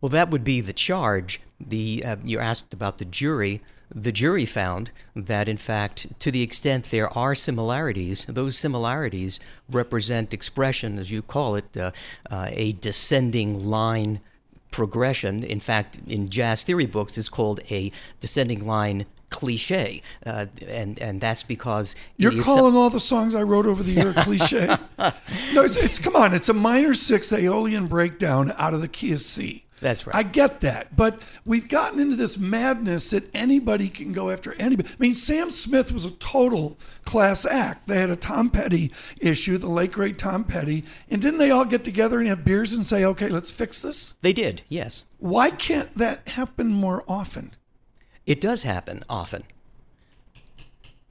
Well, 0.01 0.11
that 0.11 0.31
would 0.31 0.45
be 0.45 0.61
the 0.61 0.73
charge. 0.73 1.41
The 1.61 2.03
uh, 2.05 2.17
you 2.25 2.41
asked 2.41 2.75
about 2.75 2.99
the 2.99 3.05
jury. 3.05 3.63
The 3.95 4.11
jury 4.11 4.47
found 4.47 4.91
that, 5.15 5.49
in 5.49 5.59
fact, 5.59 6.19
to 6.21 6.31
the 6.31 6.43
extent 6.43 6.87
there 6.87 7.17
are 7.17 7.35
similarities, 7.35 8.25
those 8.25 8.57
similarities 8.57 9.39
represent 9.71 10.33
expression, 10.33 10.99
as 10.99 11.11
you 11.11 11.21
call 11.21 11.57
it, 11.57 11.77
uh, 11.77 11.93
uh, 12.31 12.49
a 12.51 12.73
descending 12.73 13.69
line 13.69 14.21
progression. 14.71 15.45
In 15.45 15.61
fact, 15.61 16.01
in 16.09 16.31
jazz 16.31 16.65
theory 16.65 16.87
books, 16.87 17.19
it's 17.19 17.29
called 17.29 17.61
a 17.71 17.93
descending 18.19 18.67
line 18.67 19.05
cliche, 19.33 20.03
uh, 20.25 20.47
and 20.69 20.99
and 21.01 21.21
that's 21.21 21.43
because 21.43 21.97
You're 22.17 22.43
calling 22.45 22.77
all 22.77 22.91
the 22.91 23.01
songs 23.01 23.35
I 23.35 23.43
wrote 23.43 23.67
over 23.67 23.83
the 23.83 23.93
year 23.93 24.13
cliche. 24.13 24.67
no, 24.99 25.63
it's, 25.63 25.77
it's 25.77 25.99
come 25.99 26.15
on. 26.15 26.35
It's 26.35 26.49
a 26.49 26.55
minor 26.55 26.95
sixth 26.95 27.33
Aeolian 27.33 27.89
breakdown 27.89 28.55
out 28.57 28.75
of 28.75 28.81
the 28.81 28.89
key 28.89 29.13
of 29.13 29.21
C. 29.21 29.65
That's 29.81 30.07
right. 30.07 30.15
I 30.15 30.23
get 30.23 30.61
that, 30.61 30.95
but 30.95 31.21
we've 31.45 31.69
gotten 31.69 31.99
into 31.99 32.15
this 32.15 32.39
madness 32.39 33.11
that 33.11 33.29
anybody 33.35 33.89
can 33.89 34.13
go 34.13 34.31
after 34.31 34.55
anybody. 34.55 34.89
I 34.89 34.97
mean, 35.01 35.13
Sam 35.13 35.51
Smith 35.51 35.91
was 35.91 36.05
a 36.05 36.13
total 36.13 36.79
class 37.05 37.45
act. 37.45 37.89
They 37.89 37.99
had 37.99 38.09
a 38.09 38.15
Tom 38.15 38.49
Petty 38.49 38.93
issue, 39.19 39.59
the 39.59 39.67
late 39.67 39.91
great 39.91 40.19
Tom 40.19 40.45
Petty, 40.45 40.85
and 41.11 41.21
didn't 41.21 41.39
they 41.39 41.51
all 41.51 41.65
get 41.65 41.83
together 41.83 42.21
and 42.21 42.29
have 42.29 42.45
beers 42.45 42.73
and 42.73 42.87
say, 42.87 43.05
"Okay, 43.05 43.29
let's 43.29 43.51
fix 43.51 43.83
this"? 43.83 44.15
they 44.23 44.33
did, 44.33 44.63
yes. 44.69 45.05
Why 45.19 45.51
can't 45.51 45.93
that 45.97 46.29
happen 46.29 46.69
more 46.69 47.03
often? 47.09 47.51
It 48.27 48.41
does 48.41 48.63
happen 48.63 49.03
often. 49.09 49.45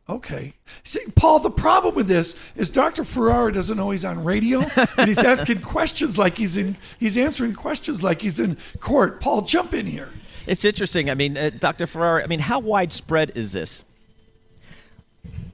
Okay. 0.09 0.53
See, 0.83 0.99
Paul, 1.15 1.39
the 1.39 1.49
problem 1.49 1.95
with 1.95 2.07
this 2.07 2.37
is 2.55 2.69
Dr. 2.69 3.03
Ferrara 3.03 3.53
doesn't 3.53 3.77
know 3.77 3.91
he's 3.91 4.03
on 4.03 4.23
radio 4.23 4.61
and 4.97 5.07
he's 5.07 5.19
asking 5.19 5.61
questions 5.61 6.17
like 6.17 6.37
he's 6.37 6.57
in, 6.57 6.75
he's 6.99 7.17
answering 7.17 7.53
questions 7.53 8.03
like 8.03 8.21
he's 8.21 8.39
in 8.39 8.57
court. 8.79 9.21
Paul, 9.21 9.43
jump 9.43 9.73
in 9.73 9.85
here. 9.85 10.09
It's 10.47 10.65
interesting. 10.65 11.09
I 11.09 11.13
mean, 11.13 11.37
uh, 11.37 11.51
Dr. 11.57 11.87
Ferrara, 11.87 12.23
I 12.23 12.27
mean, 12.27 12.39
how 12.39 12.59
widespread 12.59 13.31
is 13.35 13.53
this? 13.53 13.83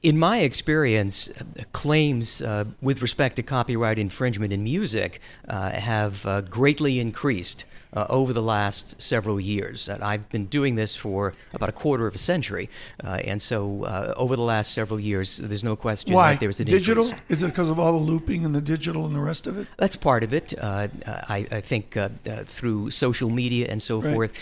In 0.02 0.18
my 0.18 0.38
experience, 0.40 1.28
uh, 1.30 1.62
claims 1.72 2.40
uh, 2.40 2.64
with 2.80 3.02
respect 3.02 3.36
to 3.36 3.42
copyright 3.42 3.98
infringement 3.98 4.52
in 4.52 4.62
music 4.62 5.20
uh, 5.48 5.70
have 5.70 6.24
uh, 6.26 6.40
greatly 6.42 7.00
increased 7.00 7.64
uh, 7.94 8.06
over 8.08 8.32
the 8.32 8.42
last 8.42 9.00
several 9.00 9.40
years. 9.40 9.88
And 9.88 10.04
I've 10.04 10.28
been 10.28 10.46
doing 10.46 10.76
this 10.76 10.94
for 10.94 11.32
about 11.52 11.68
a 11.68 11.72
quarter 11.72 12.06
of 12.06 12.14
a 12.14 12.18
century, 12.18 12.68
uh, 13.02 13.18
and 13.24 13.40
so 13.40 13.84
uh, 13.84 14.14
over 14.16 14.36
the 14.36 14.42
last 14.42 14.72
several 14.72 15.00
years, 15.00 15.38
there's 15.38 15.64
no 15.64 15.74
question 15.74 16.14
Why? 16.14 16.32
that 16.32 16.40
there's 16.40 16.60
an 16.60 16.66
digital? 16.66 17.04
increase. 17.04 17.22
Is 17.28 17.42
it 17.42 17.46
because 17.48 17.68
of 17.70 17.78
all 17.78 17.92
the 17.92 17.98
looping 17.98 18.44
and 18.44 18.54
the 18.54 18.60
digital 18.60 19.06
and 19.06 19.14
the 19.14 19.20
rest 19.20 19.46
of 19.46 19.58
it? 19.58 19.66
That's 19.78 19.96
part 19.96 20.22
of 20.22 20.32
it. 20.32 20.54
Uh, 20.60 20.88
I, 21.06 21.46
I 21.50 21.60
think 21.60 21.96
uh, 21.96 22.10
uh, 22.30 22.44
through 22.44 22.90
social 22.90 23.30
media 23.30 23.66
and 23.68 23.82
so 23.82 24.00
Right. 24.00 24.12
forth. 24.14 24.38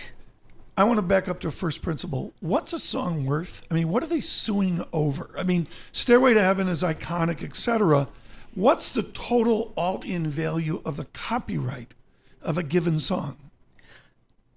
I 0.79 0.85
want 0.85 0.99
to 0.99 1.03
back 1.03 1.27
up 1.27 1.41
to 1.41 1.51
first 1.51 1.81
principle. 1.81 2.35
What's 2.41 2.75
a 2.75 2.79
song 2.79 3.25
worth? 3.25 3.67
I 3.71 3.75
mean, 3.75 3.89
what 3.89 4.03
are 4.03 4.09
they 4.09 4.21
suing 4.21 4.85
over? 4.93 5.31
I 5.37 5.43
mean, 5.43 5.69
Stairway 5.93 6.35
to 6.35 6.43
Heaven 6.43 6.69
is 6.69 6.83
iconic, 6.83 7.43
etc. 7.43 8.09
What's 8.55 8.91
the 8.91 9.03
total 9.03 9.73
all-in 9.75 10.29
value 10.29 10.83
of 10.85 10.99
the 10.99 11.07
copyright 11.07 11.95
of 12.43 12.59
a 12.59 12.62
given 12.62 12.99
song? 12.99 13.39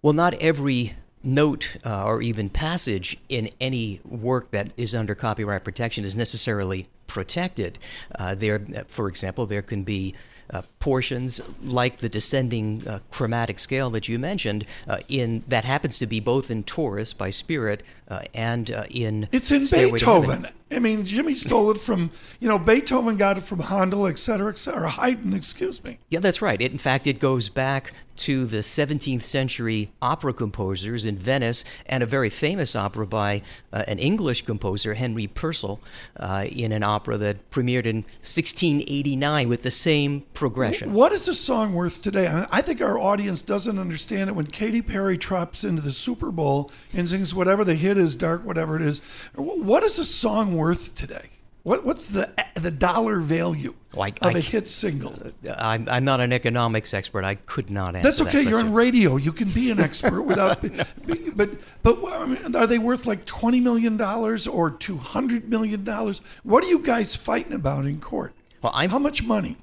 Well, 0.02 0.14
not 0.14 0.34
every 0.36 0.94
note 1.24 1.78
uh, 1.86 2.04
or 2.04 2.22
even 2.22 2.50
passage 2.50 3.18
in 3.30 3.50
any 3.62 4.02
work 4.04 4.52
that 4.52 4.72
is 4.76 4.94
under 4.94 5.16
copyright 5.16 5.64
protection 5.64 6.04
is 6.04 6.18
necessarily 6.18 6.86
protected. 7.08 7.80
Uh, 8.18 8.36
there, 8.36 8.60
for 8.88 9.08
example, 9.08 9.46
there 9.46 9.62
can 9.62 9.84
be 9.84 10.16
uh, 10.52 10.62
portions 10.80 11.42
like 11.64 11.98
the 11.98 12.10
descending 12.10 12.88
uh, 12.88 13.00
chromatic 13.12 13.60
scale 13.60 13.90
that 13.92 14.08
you 14.08 14.18
mentioned 14.18 14.66
uh, 14.88 14.98
in 15.08 15.44
that 15.48 15.66
happens 15.66 16.00
to 16.00 16.08
be 16.08 16.20
both 16.20 16.50
in 16.50 16.64
Taurus 16.64 17.14
by 17.14 17.30
Spirit 17.30 17.84
uh, 18.08 18.22
and 18.34 18.72
uh, 18.72 18.86
in 18.90 19.28
it's 19.32 19.52
in 19.52 19.66
Stairway 19.66 20.00
Beethoven. 20.00 20.48
I 20.72 20.80
mean, 20.80 21.04
Jimmy 21.04 21.34
stole 21.34 21.72
it 21.72 21.78
from 21.78 22.10
you 22.40 22.48
know 22.48 22.60
Beethoven 22.60 23.18
got 23.18 23.38
it 23.38 23.44
from 23.44 23.60
Handel, 23.60 24.08
et 24.08 24.20
cetera, 24.20 24.52
et 24.52 24.58
cetera. 24.58 24.90
Haydn, 24.90 25.34
excuse 25.34 25.84
me. 25.84 25.98
Yeah, 26.10 26.20
that's 26.20 26.42
right. 26.42 26.62
It, 26.62 26.72
in 26.72 26.78
fact, 26.78 27.08
it 27.08 27.20
goes 27.20 27.50
back 27.50 27.94
to 28.20 28.44
the 28.46 28.58
17th 28.58 29.24
century 29.24 29.92
opera 30.02 30.34
composers 30.34 31.06
in 31.06 31.18
Venice 31.18 31.64
and 31.86 32.04
a 32.04 32.06
very 32.06 32.30
famous 32.30 32.76
opera 32.76 33.08
by 33.08 33.42
uh, 33.72 33.84
an 33.88 33.98
English 33.98 34.42
composer, 34.42 34.94
Henry 34.94 35.26
Purcell, 35.26 35.80
uh, 36.18 36.46
in 36.52 36.74
an 36.74 36.84
opera 36.84 37.18
that 37.18 37.50
premiered 37.50 37.86
in 37.86 38.04
1689 38.22 39.48
with 39.48 39.64
the 39.64 39.72
same 39.72 40.22
progression. 40.34 40.92
What 40.92 41.14
is 41.14 41.30
a 41.30 41.34
song 41.34 41.74
worth 41.74 42.02
today? 42.02 42.28
I, 42.28 42.46
I 42.52 42.62
think 42.62 42.82
our 42.82 43.00
audience 43.00 43.42
doesn't 43.42 43.80
understand 43.80 44.30
it 44.30 44.34
when 44.34 44.48
Katy 44.48 44.82
Perry 44.82 45.16
drops 45.16 45.64
into 45.64 45.82
the 45.82 45.94
Super 45.94 46.30
Bowl 46.30 46.72
and 46.94 47.08
sings 47.08 47.34
whatever 47.34 47.64
the 47.64 47.76
hit 47.76 47.98
is, 47.98 48.16
dark, 48.16 48.44
whatever 48.44 48.76
it 48.76 48.82
is. 48.82 49.00
What 49.36 49.84
is 49.84 49.98
a 49.98 50.06
song 50.06 50.58
worth 50.60 50.94
today? 50.96 51.30
What, 51.64 51.86
what's 51.86 52.06
the 52.08 52.30
the 52.56 52.72
dollar 52.72 53.20
value 53.20 53.74
Like, 53.94 54.18
of 54.22 54.34
I 54.36 54.40
a 54.40 54.42
hit 54.42 54.68
single? 54.68 55.14
I'm, 55.58 55.88
I'm 55.90 56.06
not 56.06 56.20
an 56.22 56.32
economics 56.32 56.94
expert. 56.94 57.24
I 57.26 57.36
could 57.36 57.70
not 57.70 57.96
answer 57.96 58.10
That's 58.10 58.22
okay. 58.22 58.44
that 58.44 58.50
You're 58.50 58.60
on 58.62 58.74
radio. 58.74 59.18
You 59.18 59.32
can 59.34 59.50
be 59.50 59.70
an 59.70 59.80
expert 59.88 60.22
without. 60.24 60.64
But 61.36 61.50
but 61.84 61.98
I 62.06 62.26
mean, 62.26 62.56
are 62.56 62.68
they 62.68 62.80
worth 62.80 63.06
like 63.06 63.26
twenty 63.26 63.60
million 63.62 63.96
dollars 63.98 64.46
or 64.48 64.72
two 64.72 64.98
hundred 64.98 65.50
million 65.50 65.84
dollars? 65.84 66.22
What 66.44 66.64
are 66.64 66.68
you 66.68 66.80
guys 66.80 67.16
fighting 67.16 67.54
about 67.54 67.86
in 67.86 68.00
court? 68.02 68.34
Well, 68.62 68.74
I'm- 68.76 68.90
How 68.90 69.00
much 69.00 69.24
money? 69.24 69.56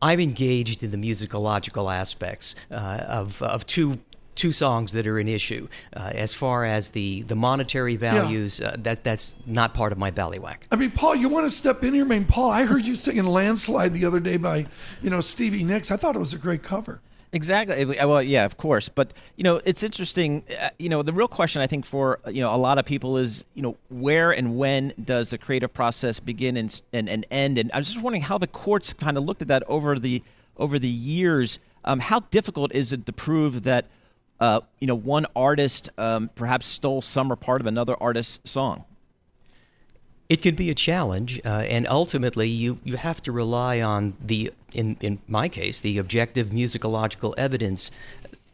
I'm 0.00 0.20
engaged 0.20 0.82
in 0.84 0.90
the 0.92 0.96
musicological 0.96 1.92
aspects 1.92 2.54
uh, 2.70 2.74
of, 3.08 3.42
of 3.42 3.66
two 3.66 3.98
two 4.38 4.52
songs 4.52 4.92
that 4.92 5.06
are 5.06 5.18
an 5.18 5.28
issue. 5.28 5.68
Uh, 5.94 6.12
as 6.14 6.32
far 6.32 6.64
as 6.64 6.90
the, 6.90 7.22
the 7.22 7.34
monetary 7.34 7.96
values, 7.96 8.60
uh, 8.60 8.76
that 8.78 9.04
that's 9.04 9.36
not 9.44 9.74
part 9.74 9.92
of 9.92 9.98
my 9.98 10.10
ballywhack. 10.10 10.62
I 10.72 10.76
mean, 10.76 10.92
Paul, 10.92 11.16
you 11.16 11.28
want 11.28 11.44
to 11.44 11.50
step 11.50 11.84
in 11.84 11.92
here? 11.92 12.04
I 12.04 12.08
mean, 12.08 12.24
Paul, 12.24 12.50
I 12.50 12.64
heard 12.64 12.86
you 12.86 12.96
singing 12.96 13.24
"Landslide" 13.24 13.92
the 13.92 14.06
other 14.06 14.20
day 14.20 14.38
by, 14.38 14.66
you 15.02 15.10
know, 15.10 15.20
Stevie 15.20 15.64
Nicks. 15.64 15.90
I 15.90 15.96
thought 15.96 16.16
it 16.16 16.20
was 16.20 16.32
a 16.32 16.38
great 16.38 16.62
cover. 16.62 17.00
Exactly. 17.32 17.84
Well, 17.84 18.22
yeah, 18.22 18.44
of 18.44 18.56
course. 18.56 18.88
But 18.88 19.12
you 19.36 19.44
know, 19.44 19.60
it's 19.64 19.82
interesting. 19.82 20.44
Uh, 20.60 20.70
you 20.78 20.88
know, 20.88 21.02
the 21.02 21.12
real 21.12 21.28
question 21.28 21.60
I 21.60 21.66
think 21.66 21.84
for 21.84 22.20
you 22.26 22.40
know 22.40 22.54
a 22.54 22.56
lot 22.56 22.78
of 22.78 22.86
people 22.86 23.18
is 23.18 23.44
you 23.54 23.62
know 23.62 23.76
where 23.90 24.32
and 24.32 24.56
when 24.56 24.94
does 25.02 25.30
the 25.30 25.38
creative 25.38 25.72
process 25.74 26.20
begin 26.20 26.56
and 26.56 26.80
and, 26.92 27.08
and 27.08 27.26
end? 27.30 27.58
And 27.58 27.70
I 27.72 27.78
was 27.78 27.88
just 27.88 28.02
wondering 28.02 28.22
how 28.22 28.38
the 28.38 28.46
courts 28.46 28.92
kind 28.92 29.18
of 29.18 29.24
looked 29.24 29.42
at 29.42 29.48
that 29.48 29.62
over 29.68 29.98
the 29.98 30.22
over 30.56 30.78
the 30.78 30.88
years. 30.88 31.58
Um, 31.84 32.00
how 32.00 32.20
difficult 32.20 32.72
is 32.74 32.92
it 32.92 33.06
to 33.06 33.12
prove 33.12 33.62
that 33.64 33.86
uh, 34.40 34.60
you 34.78 34.86
know 34.86 34.94
one 34.94 35.26
artist 35.34 35.88
um, 35.98 36.30
perhaps 36.34 36.66
stole 36.66 37.02
some 37.02 37.32
or 37.32 37.36
part 37.36 37.60
of 37.60 37.66
another 37.66 37.96
artist's 38.00 38.38
song? 38.50 38.84
It 40.28 40.42
can 40.42 40.56
be 40.56 40.68
a 40.68 40.74
challenge, 40.74 41.40
uh, 41.42 41.64
and 41.68 41.86
ultimately, 41.88 42.48
you, 42.48 42.80
you 42.84 42.96
have 42.96 43.22
to 43.22 43.32
rely 43.32 43.80
on 43.80 44.12
the, 44.20 44.52
in, 44.74 44.98
in 45.00 45.20
my 45.26 45.48
case, 45.48 45.80
the 45.80 45.96
objective 45.96 46.48
musicological 46.48 47.32
evidence 47.38 47.90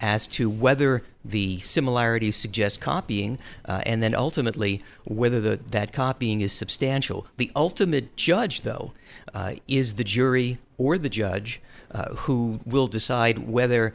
as 0.00 0.28
to 0.28 0.48
whether 0.48 1.02
the 1.24 1.58
similarities 1.58 2.36
suggest 2.36 2.80
copying, 2.80 3.38
uh, 3.64 3.80
and 3.86 4.02
then 4.02 4.14
ultimately 4.14 4.82
whether 5.04 5.40
the, 5.40 5.56
that 5.70 5.92
copying 5.92 6.42
is 6.42 6.52
substantial. 6.52 7.26
The 7.38 7.50
ultimate 7.56 8.14
judge, 8.14 8.60
though, 8.60 8.92
uh, 9.32 9.54
is 9.66 9.94
the 9.94 10.04
jury 10.04 10.58
or 10.78 10.96
the 10.96 11.08
judge 11.08 11.60
uh, 11.90 12.14
who 12.14 12.60
will 12.64 12.86
decide 12.86 13.48
whether 13.48 13.94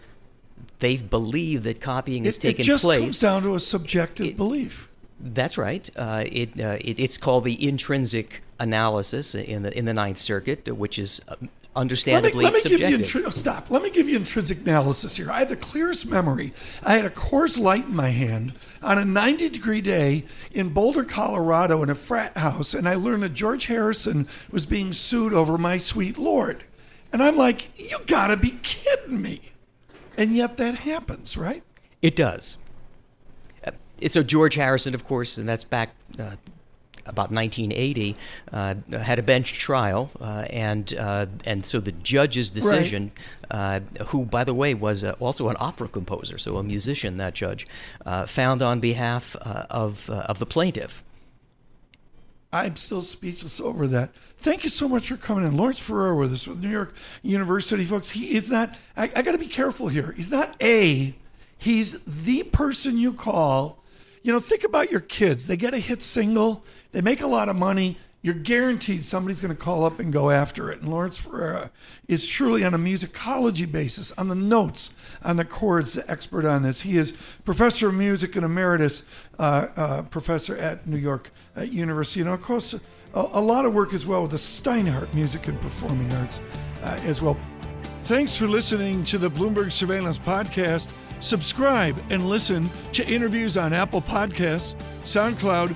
they 0.79 0.97
believe 0.97 1.63
that 1.63 1.81
copying 1.81 2.23
has 2.25 2.37
It, 2.37 2.45
it 2.45 2.47
taken 2.51 2.65
just 2.65 2.83
place. 2.83 3.01
comes 3.01 3.19
down 3.19 3.41
to 3.43 3.55
a 3.55 3.59
subjective 3.59 4.35
belief. 4.37 4.89
That's 5.19 5.57
right. 5.57 5.89
Uh, 5.97 6.23
it, 6.25 6.59
uh, 6.59 6.77
it 6.79 6.99
it's 6.99 7.17
called 7.17 7.43
the 7.43 7.67
intrinsic 7.67 8.41
analysis 8.59 9.35
in 9.35 9.63
the 9.63 9.77
in 9.77 9.85
the 9.85 9.93
Ninth 9.93 10.17
Circuit, 10.17 10.73
which 10.73 10.97
is 10.97 11.19
uh, 11.27 11.31
Let 11.31 11.41
me, 11.41 11.49
understandably 11.75 12.43
let 12.45 12.53
me 12.53 12.61
give 12.63 12.79
you 12.79 12.97
intri- 12.97 13.23
oh, 13.25 13.29
stop. 13.29 13.69
Let 13.69 13.81
me 13.83 13.89
give 13.89 14.07
you 14.07 14.15
intrinsic 14.15 14.59
analysis 14.59 15.17
here. 15.17 15.29
I 15.29 15.39
have 15.39 15.49
the 15.49 15.57
clearest 15.57 16.05
memory. 16.07 16.53
I 16.83 16.93
had 16.93 17.03
a 17.05 17.09
Coors 17.09 17.59
Light 17.59 17.85
in 17.85 17.95
my 17.95 18.09
hand 18.09 18.53
on 18.81 18.97
a 18.97 19.03
90 19.03 19.49
degree 19.49 19.81
day 19.81 20.23
in 20.53 20.69
Boulder, 20.69 21.03
Colorado, 21.03 21.83
in 21.83 21.89
a 21.89 21.95
frat 21.95 22.37
house, 22.37 22.73
and 22.73 22.87
I 22.87 22.95
learned 22.95 23.23
that 23.23 23.33
George 23.33 23.65
Harrison 23.65 24.25
was 24.49 24.65
being 24.65 24.93
sued 24.93 25.33
over 25.33 25.57
"My 25.57 25.77
Sweet 25.77 26.17
Lord," 26.17 26.63
and 27.11 27.21
I'm 27.21 27.35
like, 27.35 27.77
"You 27.77 27.97
gotta 28.07 28.37
be 28.37 28.51
kidding 28.63 29.21
me!" 29.21 29.48
And 30.19 30.35
yet 30.35 30.57
that 30.57 30.75
happens, 30.75 31.37
right? 31.37 31.63
It 32.01 32.17
does. 32.17 32.57
Uh, 33.65 33.71
so 34.07 34.21
George 34.21 34.55
Harrison, 34.55 34.93
of 34.93 35.05
course, 35.05 35.37
and 35.37 35.47
that's 35.47 35.63
back 35.63 35.95
uh, 36.19 36.35
about 37.05 37.31
1980, 37.31 38.15
uh, 38.51 38.75
had 38.99 39.17
a 39.17 39.23
bench 39.23 39.53
trial, 39.53 40.11
uh, 40.19 40.45
and 40.49 40.93
uh, 40.99 41.25
and 41.45 41.65
so 41.65 41.79
the 41.79 41.93
judge's 41.93 42.49
decision, 42.49 43.11
uh, 43.49 43.79
who 44.07 44.25
by 44.25 44.43
the 44.43 44.53
way 44.53 44.73
was 44.73 45.05
uh, 45.05 45.15
also 45.19 45.47
an 45.47 45.55
opera 45.57 45.87
composer, 45.87 46.37
so 46.37 46.57
a 46.57 46.63
musician, 46.63 47.15
that 47.15 47.33
judge, 47.33 47.65
uh, 48.05 48.25
found 48.25 48.61
on 48.61 48.81
behalf 48.81 49.37
uh, 49.41 49.65
of 49.69 50.09
uh, 50.09 50.23
of 50.27 50.39
the 50.39 50.45
plaintiff. 50.45 51.05
I'm 52.51 52.75
still 52.77 53.03
speechless 53.03 53.59
over 53.59 53.85
that. 53.87 54.11
Thank 54.37 54.63
you 54.63 54.69
so 54.69 54.89
much 54.89 55.09
for 55.09 55.17
coming 55.17 55.45
in. 55.45 55.55
Lawrence 55.55 55.79
Ferrara 55.79 56.15
with 56.15 56.33
us 56.33 56.47
with 56.47 56.59
New 56.61 56.69
York 56.69 56.95
University, 57.21 57.85
folks. 57.85 58.09
He 58.09 58.35
is 58.35 58.49
not, 58.49 58.75
I, 58.97 59.03
I 59.15 59.21
got 59.21 59.33
to 59.33 59.37
be 59.37 59.47
careful 59.47 59.87
here. 59.87 60.13
He's 60.13 60.31
not 60.31 60.55
A, 60.61 61.13
he's 61.57 62.03
the 62.03 62.43
person 62.43 62.97
you 62.97 63.13
call. 63.13 63.83
You 64.23 64.33
know, 64.33 64.39
think 64.39 64.63
about 64.63 64.91
your 64.91 64.99
kids. 64.99 65.47
They 65.47 65.57
get 65.57 65.73
a 65.73 65.79
hit 65.79 66.01
single, 66.01 66.63
they 66.91 67.01
make 67.01 67.21
a 67.21 67.27
lot 67.27 67.49
of 67.49 67.55
money. 67.55 67.97
You're 68.21 68.35
guaranteed 68.35 69.05
somebody's 69.05 69.39
going 69.39 69.55
to 69.55 69.61
call 69.61 69.85
up 69.85 69.99
and 69.99 70.11
go 70.11 70.29
after 70.29 70.71
it. 70.71 70.81
And 70.81 70.89
Lawrence 70.89 71.17
Ferrara 71.17 71.71
is 72.09 72.27
truly 72.27 72.65
on 72.65 72.73
a 72.73 72.77
musicology 72.77 73.69
basis, 73.71 74.11
on 74.13 74.27
the 74.27 74.35
notes, 74.35 74.93
on 75.23 75.37
the 75.37 75.45
chords, 75.45 75.93
the 75.93 76.09
expert 76.11 76.43
on 76.43 76.63
this. 76.63 76.81
He 76.81 76.97
is 76.97 77.13
professor 77.45 77.87
of 77.87 77.95
music 77.95 78.35
and 78.35 78.43
emeritus 78.43 79.05
uh, 79.39 79.67
uh, 79.75 80.01
professor 80.03 80.57
at 80.57 80.85
New 80.85 80.97
York 80.97 81.31
uh, 81.57 81.61
University. 81.61 82.19
And 82.19 82.29
of 82.29 82.41
course, 82.41 82.73
a, 82.73 82.79
a 83.13 83.41
lot 83.41 83.65
of 83.65 83.73
work 83.73 83.93
as 83.93 84.05
well 84.05 84.21
with 84.23 84.31
the 84.31 84.37
Steinhardt 84.37 85.13
Music 85.13 85.47
and 85.47 85.59
Performing 85.61 86.11
Arts 86.13 86.41
uh, 86.83 86.99
as 87.03 87.21
well. 87.21 87.37
Thanks 88.03 88.35
for 88.35 88.47
listening 88.47 89.03
to 89.05 89.17
the 89.17 89.29
Bloomberg 89.29 89.71
Surveillance 89.71 90.17
Podcast. 90.17 90.91
Subscribe 91.21 91.95
and 92.09 92.27
listen 92.27 92.69
to 92.93 93.07
interviews 93.07 93.55
on 93.55 93.71
Apple 93.71 94.01
Podcasts, 94.01 94.75
SoundCloud, 95.03 95.75